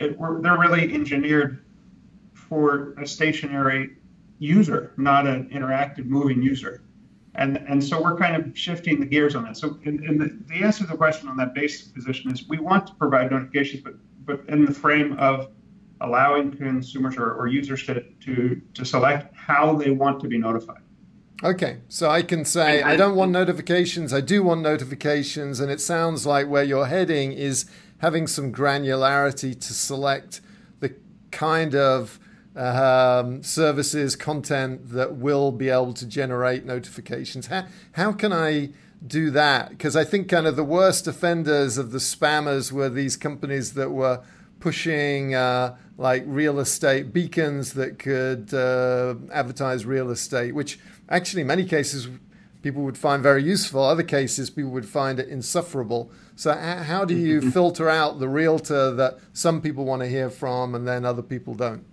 [0.00, 1.64] it, they're really engineered
[2.34, 3.96] for a stationary
[4.38, 6.82] user, not an interactive moving user.
[7.36, 9.56] And, and so we're kind of shifting the gears on that.
[9.56, 12.86] So in the, the answer to the question on that basic position is we want
[12.88, 13.94] to provide notifications, but
[14.26, 15.50] but in the frame of
[16.00, 20.82] allowing consumers or, or users to, to to select how they want to be notified.
[21.42, 24.12] Okay, so I can say I don't want notifications.
[24.12, 27.64] I do want notifications, and it sounds like where you're heading is
[27.98, 30.40] having some granularity to select
[30.80, 30.94] the
[31.30, 32.18] kind of
[32.60, 37.46] um, services, content that will be able to generate notifications.
[37.46, 38.70] How, how can I
[39.04, 39.70] do that?
[39.70, 43.90] Because I think kind of the worst offenders of the spammers were these companies that
[43.90, 44.22] were
[44.60, 51.46] pushing uh, like real estate beacons that could uh, advertise real estate, which actually in
[51.46, 52.08] many cases
[52.62, 53.82] people would find very useful.
[53.82, 56.10] Other cases people would find it insufferable.
[56.36, 60.74] So how do you filter out the realtor that some people want to hear from
[60.74, 61.86] and then other people don't?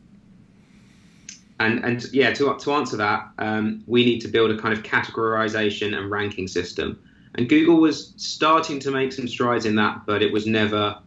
[1.60, 4.84] And and yeah, to to answer that, um, we need to build a kind of
[4.84, 7.00] categorization and ranking system.
[7.36, 11.00] And Google was starting to make some strides in that, but it was never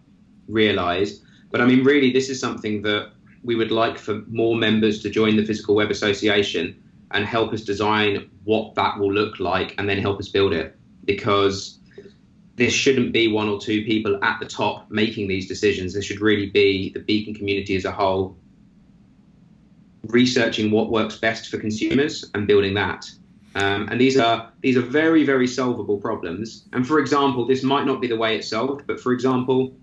[0.49, 1.23] realized.
[1.51, 5.11] But I mean, really, this is something that we would like for more members to
[5.11, 6.81] join the Physical Web Association
[7.13, 10.77] and help us design what that will look like and then help us build it.
[11.05, 11.79] Because
[12.57, 15.95] this shouldn't be one or two people at the top making these decisions.
[15.95, 18.37] This should really be the beacon community as a whole
[20.09, 23.11] researching what works best for consumers and building that.
[23.55, 26.65] Um, and these are these are very very solvable problems.
[26.73, 29.75] And for example, this might not be the way it's solved, but for example,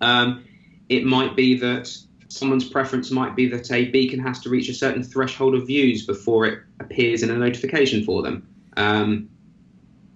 [0.00, 0.44] um,
[0.88, 1.96] it might be that
[2.28, 6.06] someone's preference might be that a beacon has to reach a certain threshold of views
[6.06, 8.46] before it appears in a notification for them.
[8.76, 9.28] Um,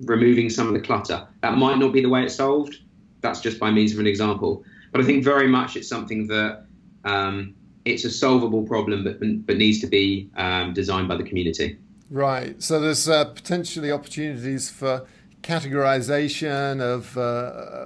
[0.00, 1.26] removing some of the clutter.
[1.42, 2.78] That might not be the way it's solved.
[3.20, 4.64] That's just by means of an example.
[4.92, 6.66] But I think very much it's something that
[7.04, 7.54] um,
[7.84, 11.78] it's a solvable problem, but but needs to be um, designed by the community.
[12.10, 12.62] Right.
[12.62, 15.06] So there's uh, potentially opportunities for
[15.42, 17.20] categorization of uh,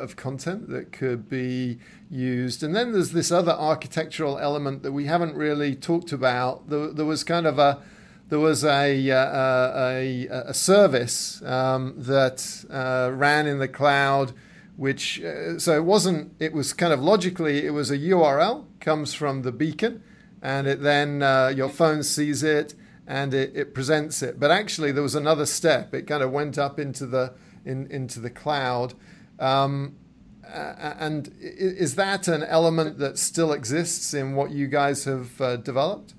[0.03, 1.79] of content that could be
[2.11, 6.69] used, and then there's this other architectural element that we haven't really talked about.
[6.69, 7.81] There, there was kind of a
[8.29, 14.33] there was a, uh, a, a, service um, that uh, ran in the cloud,
[14.79, 19.13] which, uh, so it wasn't, it was kind of logically, it was a URL, comes
[19.13, 20.05] from the beacon,
[20.41, 24.39] and it then, uh, your phone sees it and it, it, presents it.
[24.39, 25.93] But actually, there was another step.
[25.95, 28.95] It kind of went up into the, in, into the cloud.
[29.41, 29.97] Um,
[30.45, 36.15] and is that an element that still exists in what you guys have uh, developed?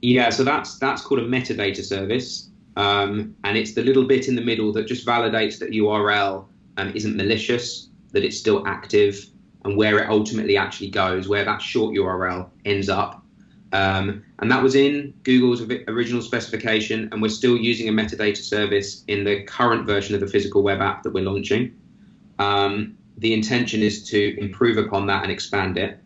[0.00, 4.34] Yeah, so that's that's called a metadata service, um, and it's the little bit in
[4.34, 6.46] the middle that just validates that URL
[6.76, 9.26] um, isn't malicious, that it's still active,
[9.64, 13.24] and where it ultimately actually goes, where that short URL ends up.
[13.72, 19.02] Um, and that was in Google's original specification, and we're still using a metadata service
[19.08, 21.74] in the current version of the physical web app that we're launching.
[22.38, 25.98] Um, the intention is to improve upon that and expand it.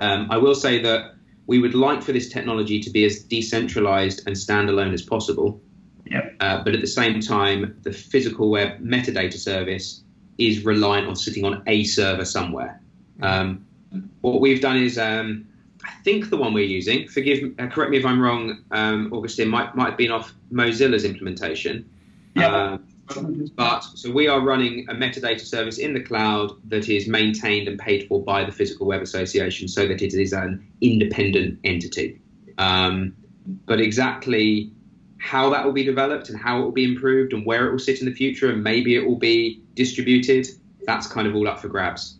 [0.00, 1.14] Um, I will say that
[1.46, 5.60] we would like for this technology to be as decentralized and standalone as possible.
[6.06, 6.36] Yep.
[6.40, 10.02] Uh, but at the same time, the physical web metadata service
[10.38, 12.80] is reliant on sitting on a server somewhere.
[13.22, 13.66] Um,
[14.20, 15.46] what we've done is, um,
[15.84, 19.48] I think the one we're using, forgive, uh, correct me if I'm wrong, um, Augustine,
[19.48, 21.88] might might have been off Mozilla's implementation.
[22.34, 22.74] Yeah.
[22.74, 22.84] Um,
[23.56, 27.78] but so we are running a metadata service in the cloud that is maintained and
[27.78, 32.20] paid for by the Physical Web Association so that it is an independent entity.
[32.58, 33.14] Um,
[33.66, 34.70] but exactly
[35.20, 37.78] how that will be developed and how it will be improved and where it will
[37.78, 40.48] sit in the future and maybe it will be distributed,
[40.86, 42.16] that's kind of all up for grabs.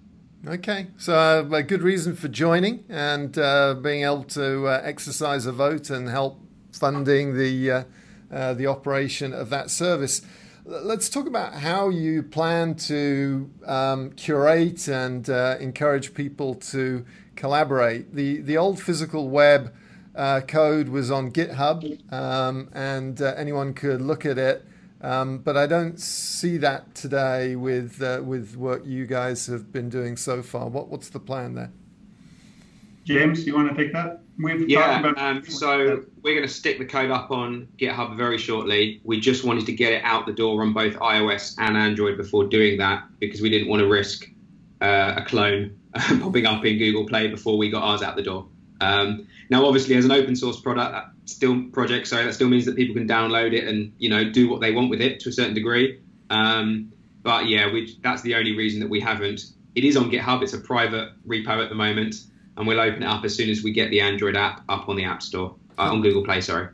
[0.46, 5.46] Okay, so uh, a good reason for joining and uh, being able to uh, exercise
[5.46, 6.40] a vote and help
[6.72, 7.84] funding the uh,
[8.30, 10.22] uh, the operation of that service.
[10.64, 18.14] Let's talk about how you plan to um, curate and uh, encourage people to collaborate.
[18.14, 19.74] The the old physical web
[20.20, 24.66] uh, code was on GitHub, um, and uh, anyone could look at it.
[25.00, 29.88] Um, but I don't see that today with uh, with what you guys have been
[29.88, 30.68] doing so far.
[30.68, 31.72] What what's the plan there?
[33.04, 34.20] James, do you want to take that?
[34.38, 39.00] We've yeah, um, so we're going to stick the code up on GitHub very shortly.
[39.04, 42.44] We just wanted to get it out the door on both iOS and Android before
[42.44, 44.28] doing that because we didn't want to risk
[44.82, 45.78] uh, a clone
[46.20, 48.48] popping up in Google Play before we got ours out the door.
[48.82, 52.76] Um, now, obviously, as an open source product, still project, so that still means that
[52.76, 55.32] people can download it and you know do what they want with it to a
[55.32, 56.00] certain degree.
[56.30, 56.92] Um,
[57.22, 59.42] but yeah, we, that's the only reason that we haven't.
[59.74, 60.42] It is on GitHub.
[60.42, 62.14] It's a private repo at the moment
[62.60, 64.96] and we'll open it up as soon as we get the Android app up on
[64.96, 66.68] the App Store, uh, on Google Play, sorry.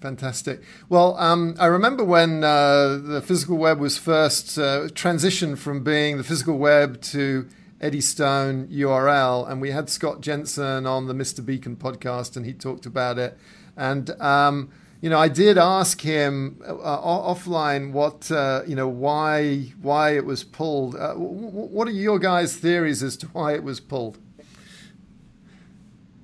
[0.00, 0.62] Fantastic.
[0.88, 6.16] Well, um, I remember when uh, the physical web was first uh, transitioned from being
[6.16, 7.48] the physical web to
[7.80, 11.44] Eddystone URL, and we had Scott Jenson on the Mr.
[11.44, 13.36] Beacon podcast, and he talked about it.
[13.76, 14.70] And um,
[15.00, 20.24] you know, I did ask him uh, offline what uh, you know why why it
[20.24, 20.96] was pulled.
[20.96, 24.18] Uh, w- what are your guys' theories as to why it was pulled?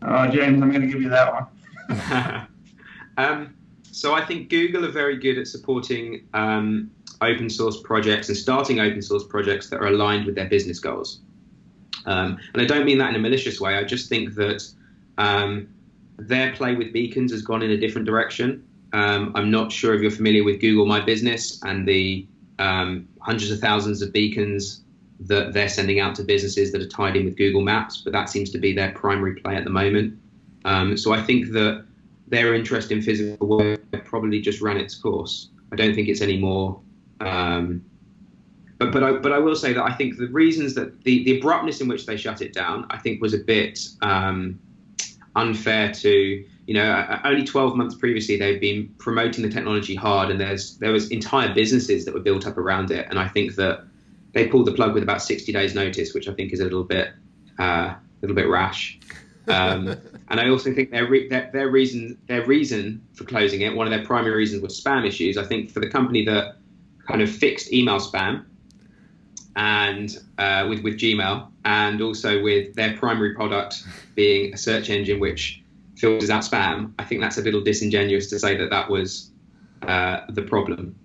[0.00, 2.48] Oh, James, I'm going to give you that one.
[3.18, 3.54] um,
[3.92, 6.90] so I think Google are very good at supporting um,
[7.20, 11.20] open source projects and starting open source projects that are aligned with their business goals.
[12.06, 13.76] Um, and I don't mean that in a malicious way.
[13.76, 14.62] I just think that
[15.18, 15.68] um,
[16.18, 18.66] their play with beacons has gone in a different direction.
[18.92, 22.26] Um, I'm not sure if you're familiar with Google My Business and the
[22.58, 24.82] um, hundreds of thousands of beacons
[25.20, 28.28] that they're sending out to businesses that are tied in with Google Maps, but that
[28.28, 30.18] seems to be their primary play at the moment.
[30.64, 31.84] Um, so I think that
[32.28, 35.48] their interest in physical web probably just ran its course.
[35.72, 36.80] I don't think it's any more.
[37.20, 37.84] Um,
[38.84, 41.38] but but I, but I will say that I think the reasons that the, the
[41.38, 43.78] abruptness in which they shut it down, I think was a bit.
[44.00, 44.58] Um,
[45.36, 50.40] unfair to you know only 12 months previously they've been promoting the technology hard and
[50.40, 53.84] there's there was entire businesses that were built up around it and i think that
[54.32, 56.84] they pulled the plug with about 60 days notice which i think is a little
[56.84, 57.08] bit
[57.58, 58.98] uh, a little bit rash
[59.48, 59.88] um,
[60.28, 63.86] and i also think their, re- their, their reason their reason for closing it one
[63.86, 66.56] of their primary reasons was spam issues i think for the company that
[67.06, 68.44] kind of fixed email spam
[69.56, 73.84] and uh, with with Gmail, and also with their primary product
[74.14, 75.62] being a search engine which
[75.96, 76.92] filters out spam.
[76.98, 79.30] I think that's a little disingenuous to say that that was
[79.82, 80.96] uh, the problem.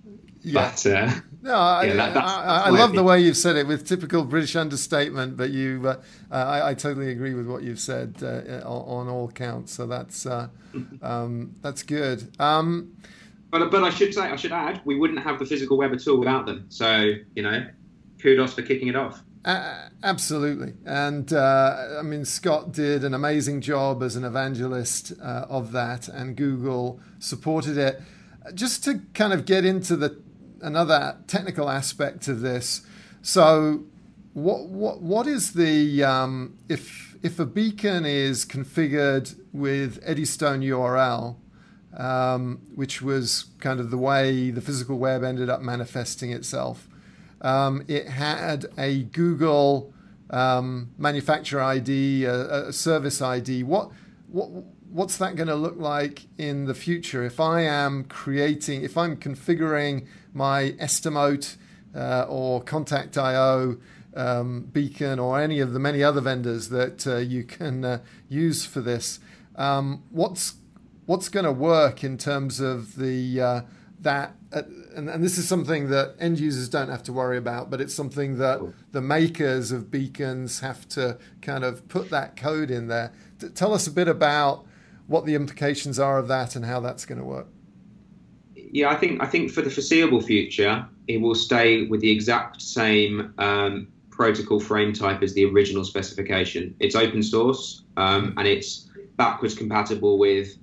[0.41, 0.71] Yeah.
[0.71, 3.87] But uh, no, I, yeah, that, I, I love the way you've said it with
[3.87, 5.37] typical British understatement.
[5.37, 5.97] But you, uh,
[6.31, 9.73] I, I, totally agree with what you've said uh, on, on, all counts.
[9.73, 10.47] So that's uh,
[11.01, 12.31] um, that's good.
[12.39, 12.95] Um,
[13.51, 16.07] but but I should say I should add we wouldn't have the physical web at
[16.07, 16.65] all without them.
[16.69, 17.67] So you know
[18.21, 19.21] kudos for kicking it off.
[19.45, 20.73] Uh, absolutely.
[20.85, 26.09] And uh, I mean, Scott did an amazing job as an evangelist uh, of that,
[26.09, 28.01] and Google supported it.
[28.53, 30.21] Just to kind of get into the
[30.61, 32.81] another technical aspect of this.
[33.21, 33.85] So,
[34.33, 41.37] what what what is the um, if if a beacon is configured with Eddystone URL,
[41.97, 46.87] um, which was kind of the way the physical web ended up manifesting itself?
[47.41, 49.93] Um, it had a Google
[50.29, 53.63] um, manufacturer ID, a, a, service ID.
[53.63, 53.91] What
[54.27, 54.49] what
[54.89, 57.23] what's that going to look like in the future?
[57.23, 61.57] If I am creating, if I'm configuring my Estimote
[61.95, 63.77] uh, or Kontakt.io
[64.15, 68.65] um, beacon or any of the many other vendors that uh, you can uh, use
[68.65, 69.19] for this,
[69.55, 70.55] um, what's
[71.05, 73.61] what's going to work in terms of the uh,
[73.99, 74.35] that
[74.97, 77.93] and, and this is something that end users don't have to worry about, but it's
[77.93, 78.59] something that
[78.91, 83.13] the makers of beacons have to kind of put that code in there.
[83.39, 84.65] T- tell us a bit about
[85.05, 87.45] what the implications are of that and how that's going to work.
[88.55, 92.61] Yeah, I think I think for the foreseeable future, it will stay with the exact
[92.61, 96.75] same um, protocol frame type as the original specification.
[96.79, 100.57] It's open source um, and it's backwards compatible with,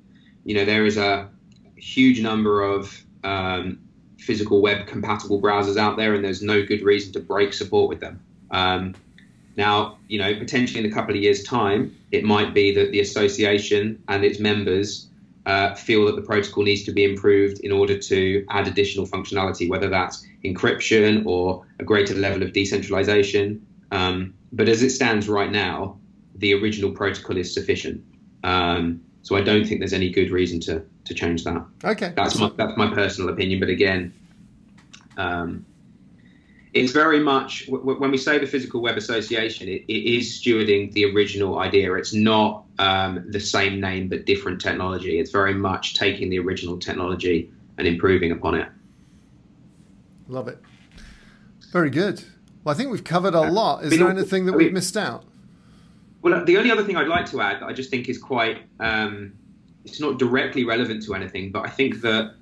[0.44, 1.30] you know, there is a
[1.76, 3.78] huge number of um,
[4.24, 8.00] physical web compatible browsers out there, and there's no good reason to break support with
[8.00, 8.20] them.
[8.50, 8.94] Um,
[9.56, 13.00] now, you know, potentially in a couple of years' time, it might be that the
[13.00, 15.08] association and its members
[15.46, 19.68] uh, feel that the protocol needs to be improved in order to add additional functionality,
[19.68, 23.64] whether that's encryption or a greater level of decentralization.
[23.90, 25.98] Um, but as it stands right now,
[26.36, 28.02] the original protocol is sufficient.
[28.42, 31.64] Um, so I don't think there's any good reason to to change that.
[31.82, 33.58] Okay, that's my that's my personal opinion.
[33.58, 34.12] But again,
[35.16, 35.64] um,
[36.74, 41.06] it's very much when we say the Physical Web Association, it, it is stewarding the
[41.06, 41.94] original idea.
[41.94, 45.18] It's not um, the same name but different technology.
[45.18, 48.68] It's very much taking the original technology and improving upon it.
[50.28, 50.58] Love it.
[51.72, 52.22] Very good.
[52.62, 53.84] Well, I think we've covered a lot.
[53.84, 55.24] Is there anything that we've missed out?
[56.24, 58.62] Well, the only other thing I'd like to add that I just think is quite
[58.80, 59.34] um,
[59.84, 62.36] it's not directly relevant to anything, but I think that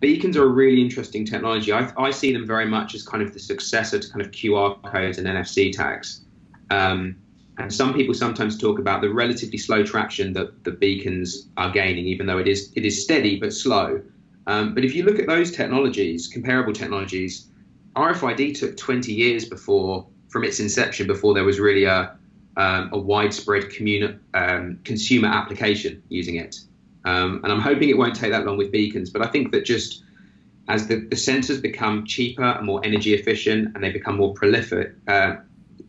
[0.00, 1.70] beacons are a really interesting technology.
[1.70, 4.82] I, I see them very much as kind of the successor to kind of QR
[4.90, 6.22] codes and NFC tags.
[6.70, 7.16] Um,
[7.58, 12.06] and some people sometimes talk about the relatively slow traction that the beacons are gaining,
[12.06, 14.00] even though it is it is steady but slow.
[14.46, 17.50] Um, but if you look at those technologies, comparable technologies,
[17.94, 22.17] RFID took 20 years before, from its inception, before there was really a
[22.58, 26.60] um, a widespread communi- um, consumer application using it.
[27.04, 29.08] Um, and I'm hoping it won't take that long with beacons.
[29.08, 30.02] But I think that just
[30.68, 34.94] as the, the sensors become cheaper and more energy efficient and they become more prolific,
[35.06, 35.36] uh,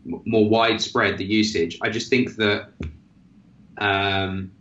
[0.04, 2.68] more widespread, the usage, I just think that
[3.78, 4.52] um,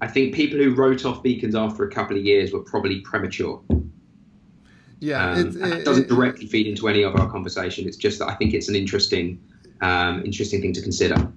[0.00, 3.62] I think people who wrote off beacons after a couple of years were probably premature.
[5.00, 7.86] Yeah, um, it, it, it, doesn't directly feed into any of our conversation.
[7.86, 9.38] It's just that I think it's an interesting,
[9.80, 11.32] um, interesting thing to consider.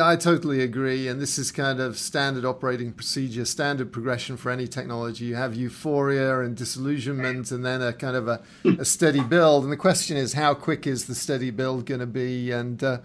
[0.00, 1.06] I totally agree.
[1.06, 5.26] And this is kind of standard operating procedure, standard progression for any technology.
[5.26, 8.42] You have euphoria and disillusionment, and then a kind of a,
[8.78, 9.62] a steady build.
[9.62, 12.50] And the question is, how quick is the steady build going to be?
[12.50, 13.00] And, uh,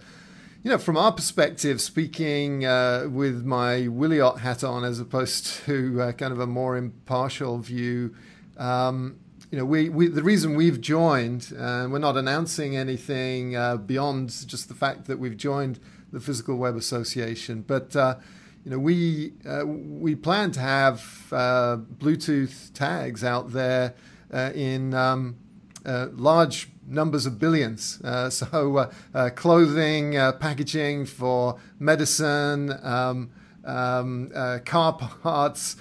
[0.64, 6.02] you know, from our perspective, speaking uh, with my Wiliot hat on as opposed to
[6.02, 8.16] uh, kind of a more impartial view,
[8.56, 9.19] um,
[9.50, 14.46] you know, we, we, the reason we've joined, uh, we're not announcing anything uh, beyond
[14.46, 15.80] just the fact that we've joined
[16.12, 17.62] the Physical Web Association.
[17.66, 18.16] But uh,
[18.64, 23.94] you know, we uh, we plan to have uh, Bluetooth tags out there
[24.32, 25.36] uh, in um,
[25.84, 28.00] large numbers of billions.
[28.30, 28.90] So
[29.34, 32.72] clothing, packaging for medicine.
[32.84, 33.30] Um,
[33.64, 34.30] um,
[34.64, 35.76] car parts,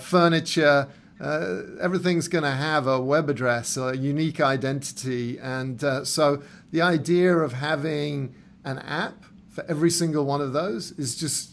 [0.00, 0.88] furniture.
[1.22, 5.38] Uh, everything's going to have a web address, a unique identity.
[5.38, 6.42] And uh, so
[6.72, 11.50] the idea of having an app for every single one of those is just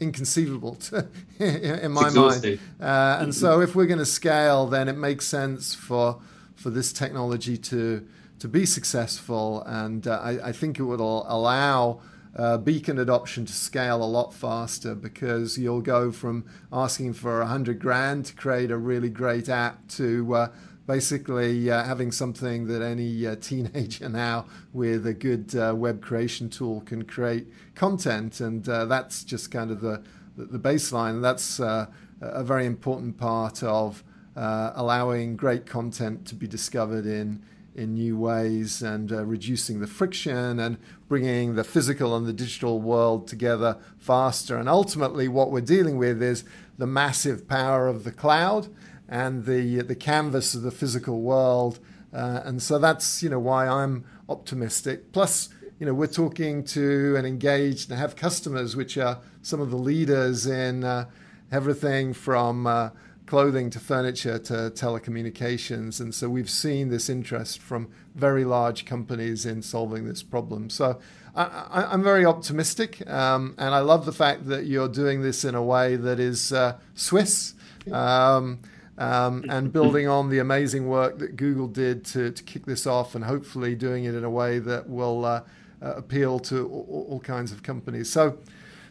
[0.00, 1.06] inconceivable to,
[1.38, 2.58] in my mind.
[2.80, 6.20] Uh, and so if we're going to scale, then it makes sense for
[6.56, 8.06] for this technology to
[8.38, 9.62] to be successful.
[9.66, 12.00] And uh, I, I, think it would allow
[12.36, 17.78] uh, beacon adoption to scale a lot faster because you'll go from asking for hundred
[17.78, 20.48] grand to create a really great app to uh,
[20.86, 26.48] basically uh, having something that any uh, teenager now with a good uh, web creation
[26.48, 30.02] tool can create content, and uh, that's just kind of the
[30.36, 31.22] the baseline.
[31.22, 31.86] That's uh,
[32.20, 34.04] a very important part of
[34.38, 37.42] allowing great content to be discovered in
[37.76, 43.28] in new ways and reducing the friction and bringing the physical and the digital world
[43.28, 44.56] together faster.
[44.56, 46.42] And ultimately, what we're dealing with is
[46.78, 48.68] the massive power of the cloud
[49.08, 51.78] and the the canvas of the physical world.
[52.12, 55.12] Uh, and so that's you know why I'm optimistic.
[55.12, 59.70] Plus, you know, we're talking to and engaged and have customers which are some of
[59.70, 61.04] the leaders in uh,
[61.52, 62.90] everything from uh,
[63.26, 66.00] clothing to furniture to telecommunications.
[66.00, 70.70] And so we've seen this interest from very large companies in solving this problem.
[70.70, 70.98] So
[71.34, 73.08] I, am very optimistic.
[73.10, 76.52] Um, and I love the fact that you're doing this in a way that is
[76.52, 77.54] uh, Swiss.
[77.92, 78.60] Um,
[78.98, 83.14] um, and building on the amazing work that Google did to, to kick this off
[83.14, 85.42] and hopefully doing it in a way that will uh,
[85.82, 88.08] uh, appeal to all, all, kinds of companies.
[88.08, 88.38] So,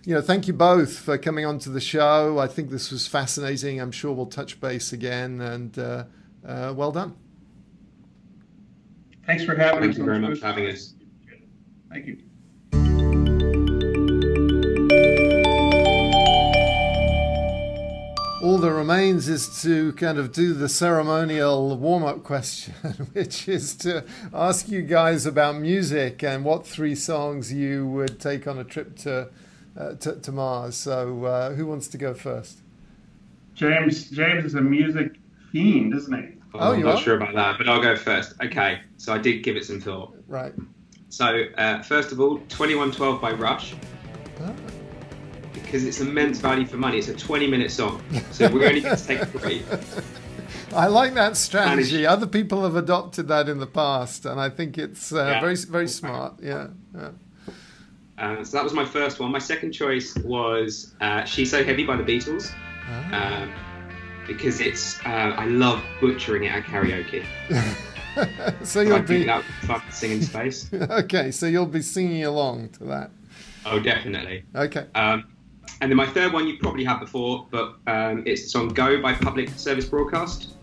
[0.05, 2.37] you know, thank you both for coming on to the show.
[2.37, 3.81] I think this was fascinating.
[3.81, 6.05] I'm sure we'll touch base again and uh,
[6.47, 7.15] uh well done.
[9.25, 9.97] Thanks for having thank us.
[9.97, 10.93] Thank you very much for having us.
[11.89, 12.17] Thank you.
[18.45, 22.73] all that remains is to kind of do the ceremonial warm up question,
[23.13, 28.45] which is to ask you guys about music and what three songs you would take
[28.45, 29.27] on a trip to,
[29.75, 30.75] to, to, Mars.
[30.75, 32.59] So, uh, who wants to go first?
[33.53, 34.09] James.
[34.09, 35.15] James is a music
[35.51, 36.39] fiend, isn't he?
[36.53, 37.01] Oh, oh I'm not are?
[37.01, 38.33] sure about that, but I'll go first.
[38.41, 40.15] Okay, so I did give it some thought.
[40.27, 40.53] Right.
[41.09, 43.75] So, uh, first of all, 2112 by Rush.
[44.41, 44.55] Oh
[45.65, 46.99] because it's immense value for money.
[46.99, 48.01] It's a 20 minute song,
[48.31, 49.63] so we're only going to take three.
[50.73, 52.05] I like that strategy.
[52.05, 55.41] Other people have adopted that in the past, and I think it's uh, yeah.
[55.41, 56.39] very, very smart.
[56.41, 56.67] Yeah.
[56.93, 57.09] yeah.
[58.17, 59.31] Uh, so that was my first one.
[59.31, 62.53] My second choice was uh, "She's So Heavy" by the Beatles,
[62.87, 63.41] ah.
[63.43, 63.53] um,
[64.25, 67.25] because it's uh, I love butchering it at karaoke.
[68.63, 70.69] so you'll be that fun singing space.
[70.73, 73.11] okay, so you'll be singing along to that.
[73.65, 74.43] Oh, definitely.
[74.55, 74.85] Okay.
[74.95, 75.25] Um,
[75.81, 79.01] and then my third one you probably had before, but um, it's the song "Go"
[79.01, 80.53] by Public Service Broadcast.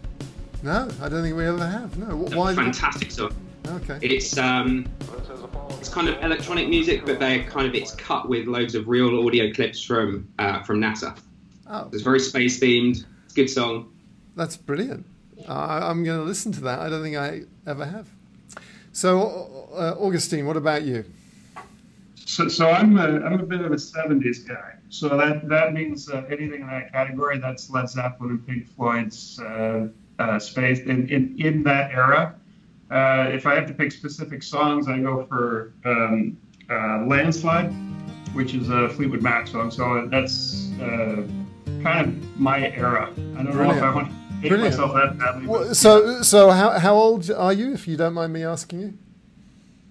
[0.63, 1.99] No, I don't think we ever have.
[1.99, 2.55] No, why?
[2.55, 3.35] fantastic song.
[3.69, 3.99] Okay.
[4.03, 4.87] It's um,
[5.79, 9.27] it's kind of electronic music, but they're kind of it's cut with loads of real
[9.27, 11.17] audio clips from uh, from NASA.
[11.67, 11.89] Oh.
[11.93, 13.05] It's very space themed.
[13.25, 13.93] It's a good song.
[14.37, 15.07] That's brilliant.
[15.49, 16.81] Uh, I'm going to listen to that.
[16.81, 18.09] I don't think I ever have.
[18.93, 21.05] So, uh, Augustine, what about you?
[22.15, 24.75] So, so I'm a, I'm a bit of a 70s guy.
[24.91, 29.41] So that that means uh, anything in that category that's Led Zeppelin and Pink Floyd's
[29.41, 29.89] uh,
[30.19, 32.35] uh, space in, in in that era.
[32.93, 36.37] Uh, if I have to pick specific songs, I go for um,
[36.69, 37.73] uh, "Landslide,"
[38.35, 39.71] which is a Fleetwood Mac song.
[39.71, 41.23] So that's uh,
[41.83, 43.09] kind of my era.
[43.11, 43.57] I don't Brilliant.
[43.57, 44.77] know if I want to hate Brilliant.
[44.77, 45.47] myself that badly.
[45.47, 48.99] Well, so so how how old are you, if you don't mind me asking you?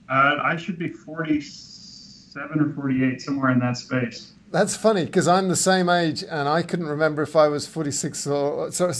[0.07, 4.33] I should be forty-seven or forty-eight, somewhere in that space.
[4.51, 8.27] That's funny because I'm the same age and I couldn't remember if I was 46
[8.27, 8.91] or so.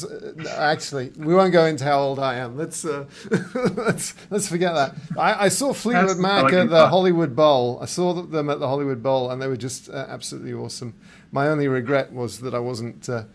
[0.49, 2.57] Actually, we won't go into how old I am.
[2.57, 3.05] Let's uh,
[3.75, 4.95] let's let's forget that.
[5.17, 7.79] I, I saw Fleetwood That's Mac at the Hollywood Bowl.
[7.81, 10.93] I saw them at the Hollywood Bowl and they were just uh, absolutely awesome.
[11.33, 13.25] My only regret was that I wasn't uh,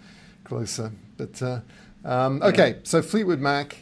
[0.45, 0.93] closer.
[1.19, 1.61] But uh,
[2.03, 3.77] um, okay, so Fleetwood Mac.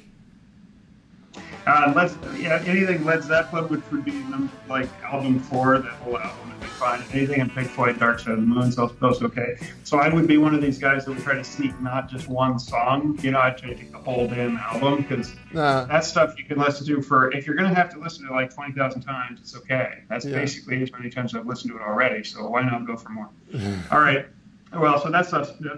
[1.67, 4.23] Uh, let's yeah, anything Led Zeppelin, which would be
[4.69, 7.03] like album four, that whole album would be fine.
[7.11, 9.57] Anything in Pink Floyd, Dark Side of the Moon, so those okay.
[9.83, 12.29] So I would be one of these guys that would try to sneak not just
[12.29, 13.19] one song.
[13.23, 16.45] You know, I'd try to take the whole damn album because uh, that stuff you
[16.45, 19.01] can listen to for if you're gonna have to listen to it like twenty thousand
[19.01, 20.03] times, it's okay.
[20.11, 20.37] That's yeah.
[20.37, 22.25] basically as many times I've listened to it already.
[22.25, 23.31] So why not go for more?
[23.91, 24.27] All right.
[24.75, 25.51] Well, so that's us.
[25.61, 25.77] Yeah.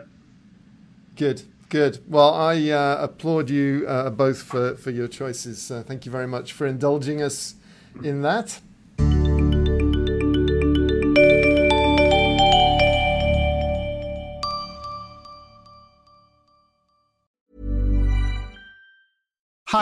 [1.15, 1.43] Good.
[1.69, 1.99] Good.
[2.07, 5.69] Well, I uh, applaud you uh, both for, for your choices.
[5.71, 7.57] Uh, thank you very much for indulging us
[8.05, 8.61] in that.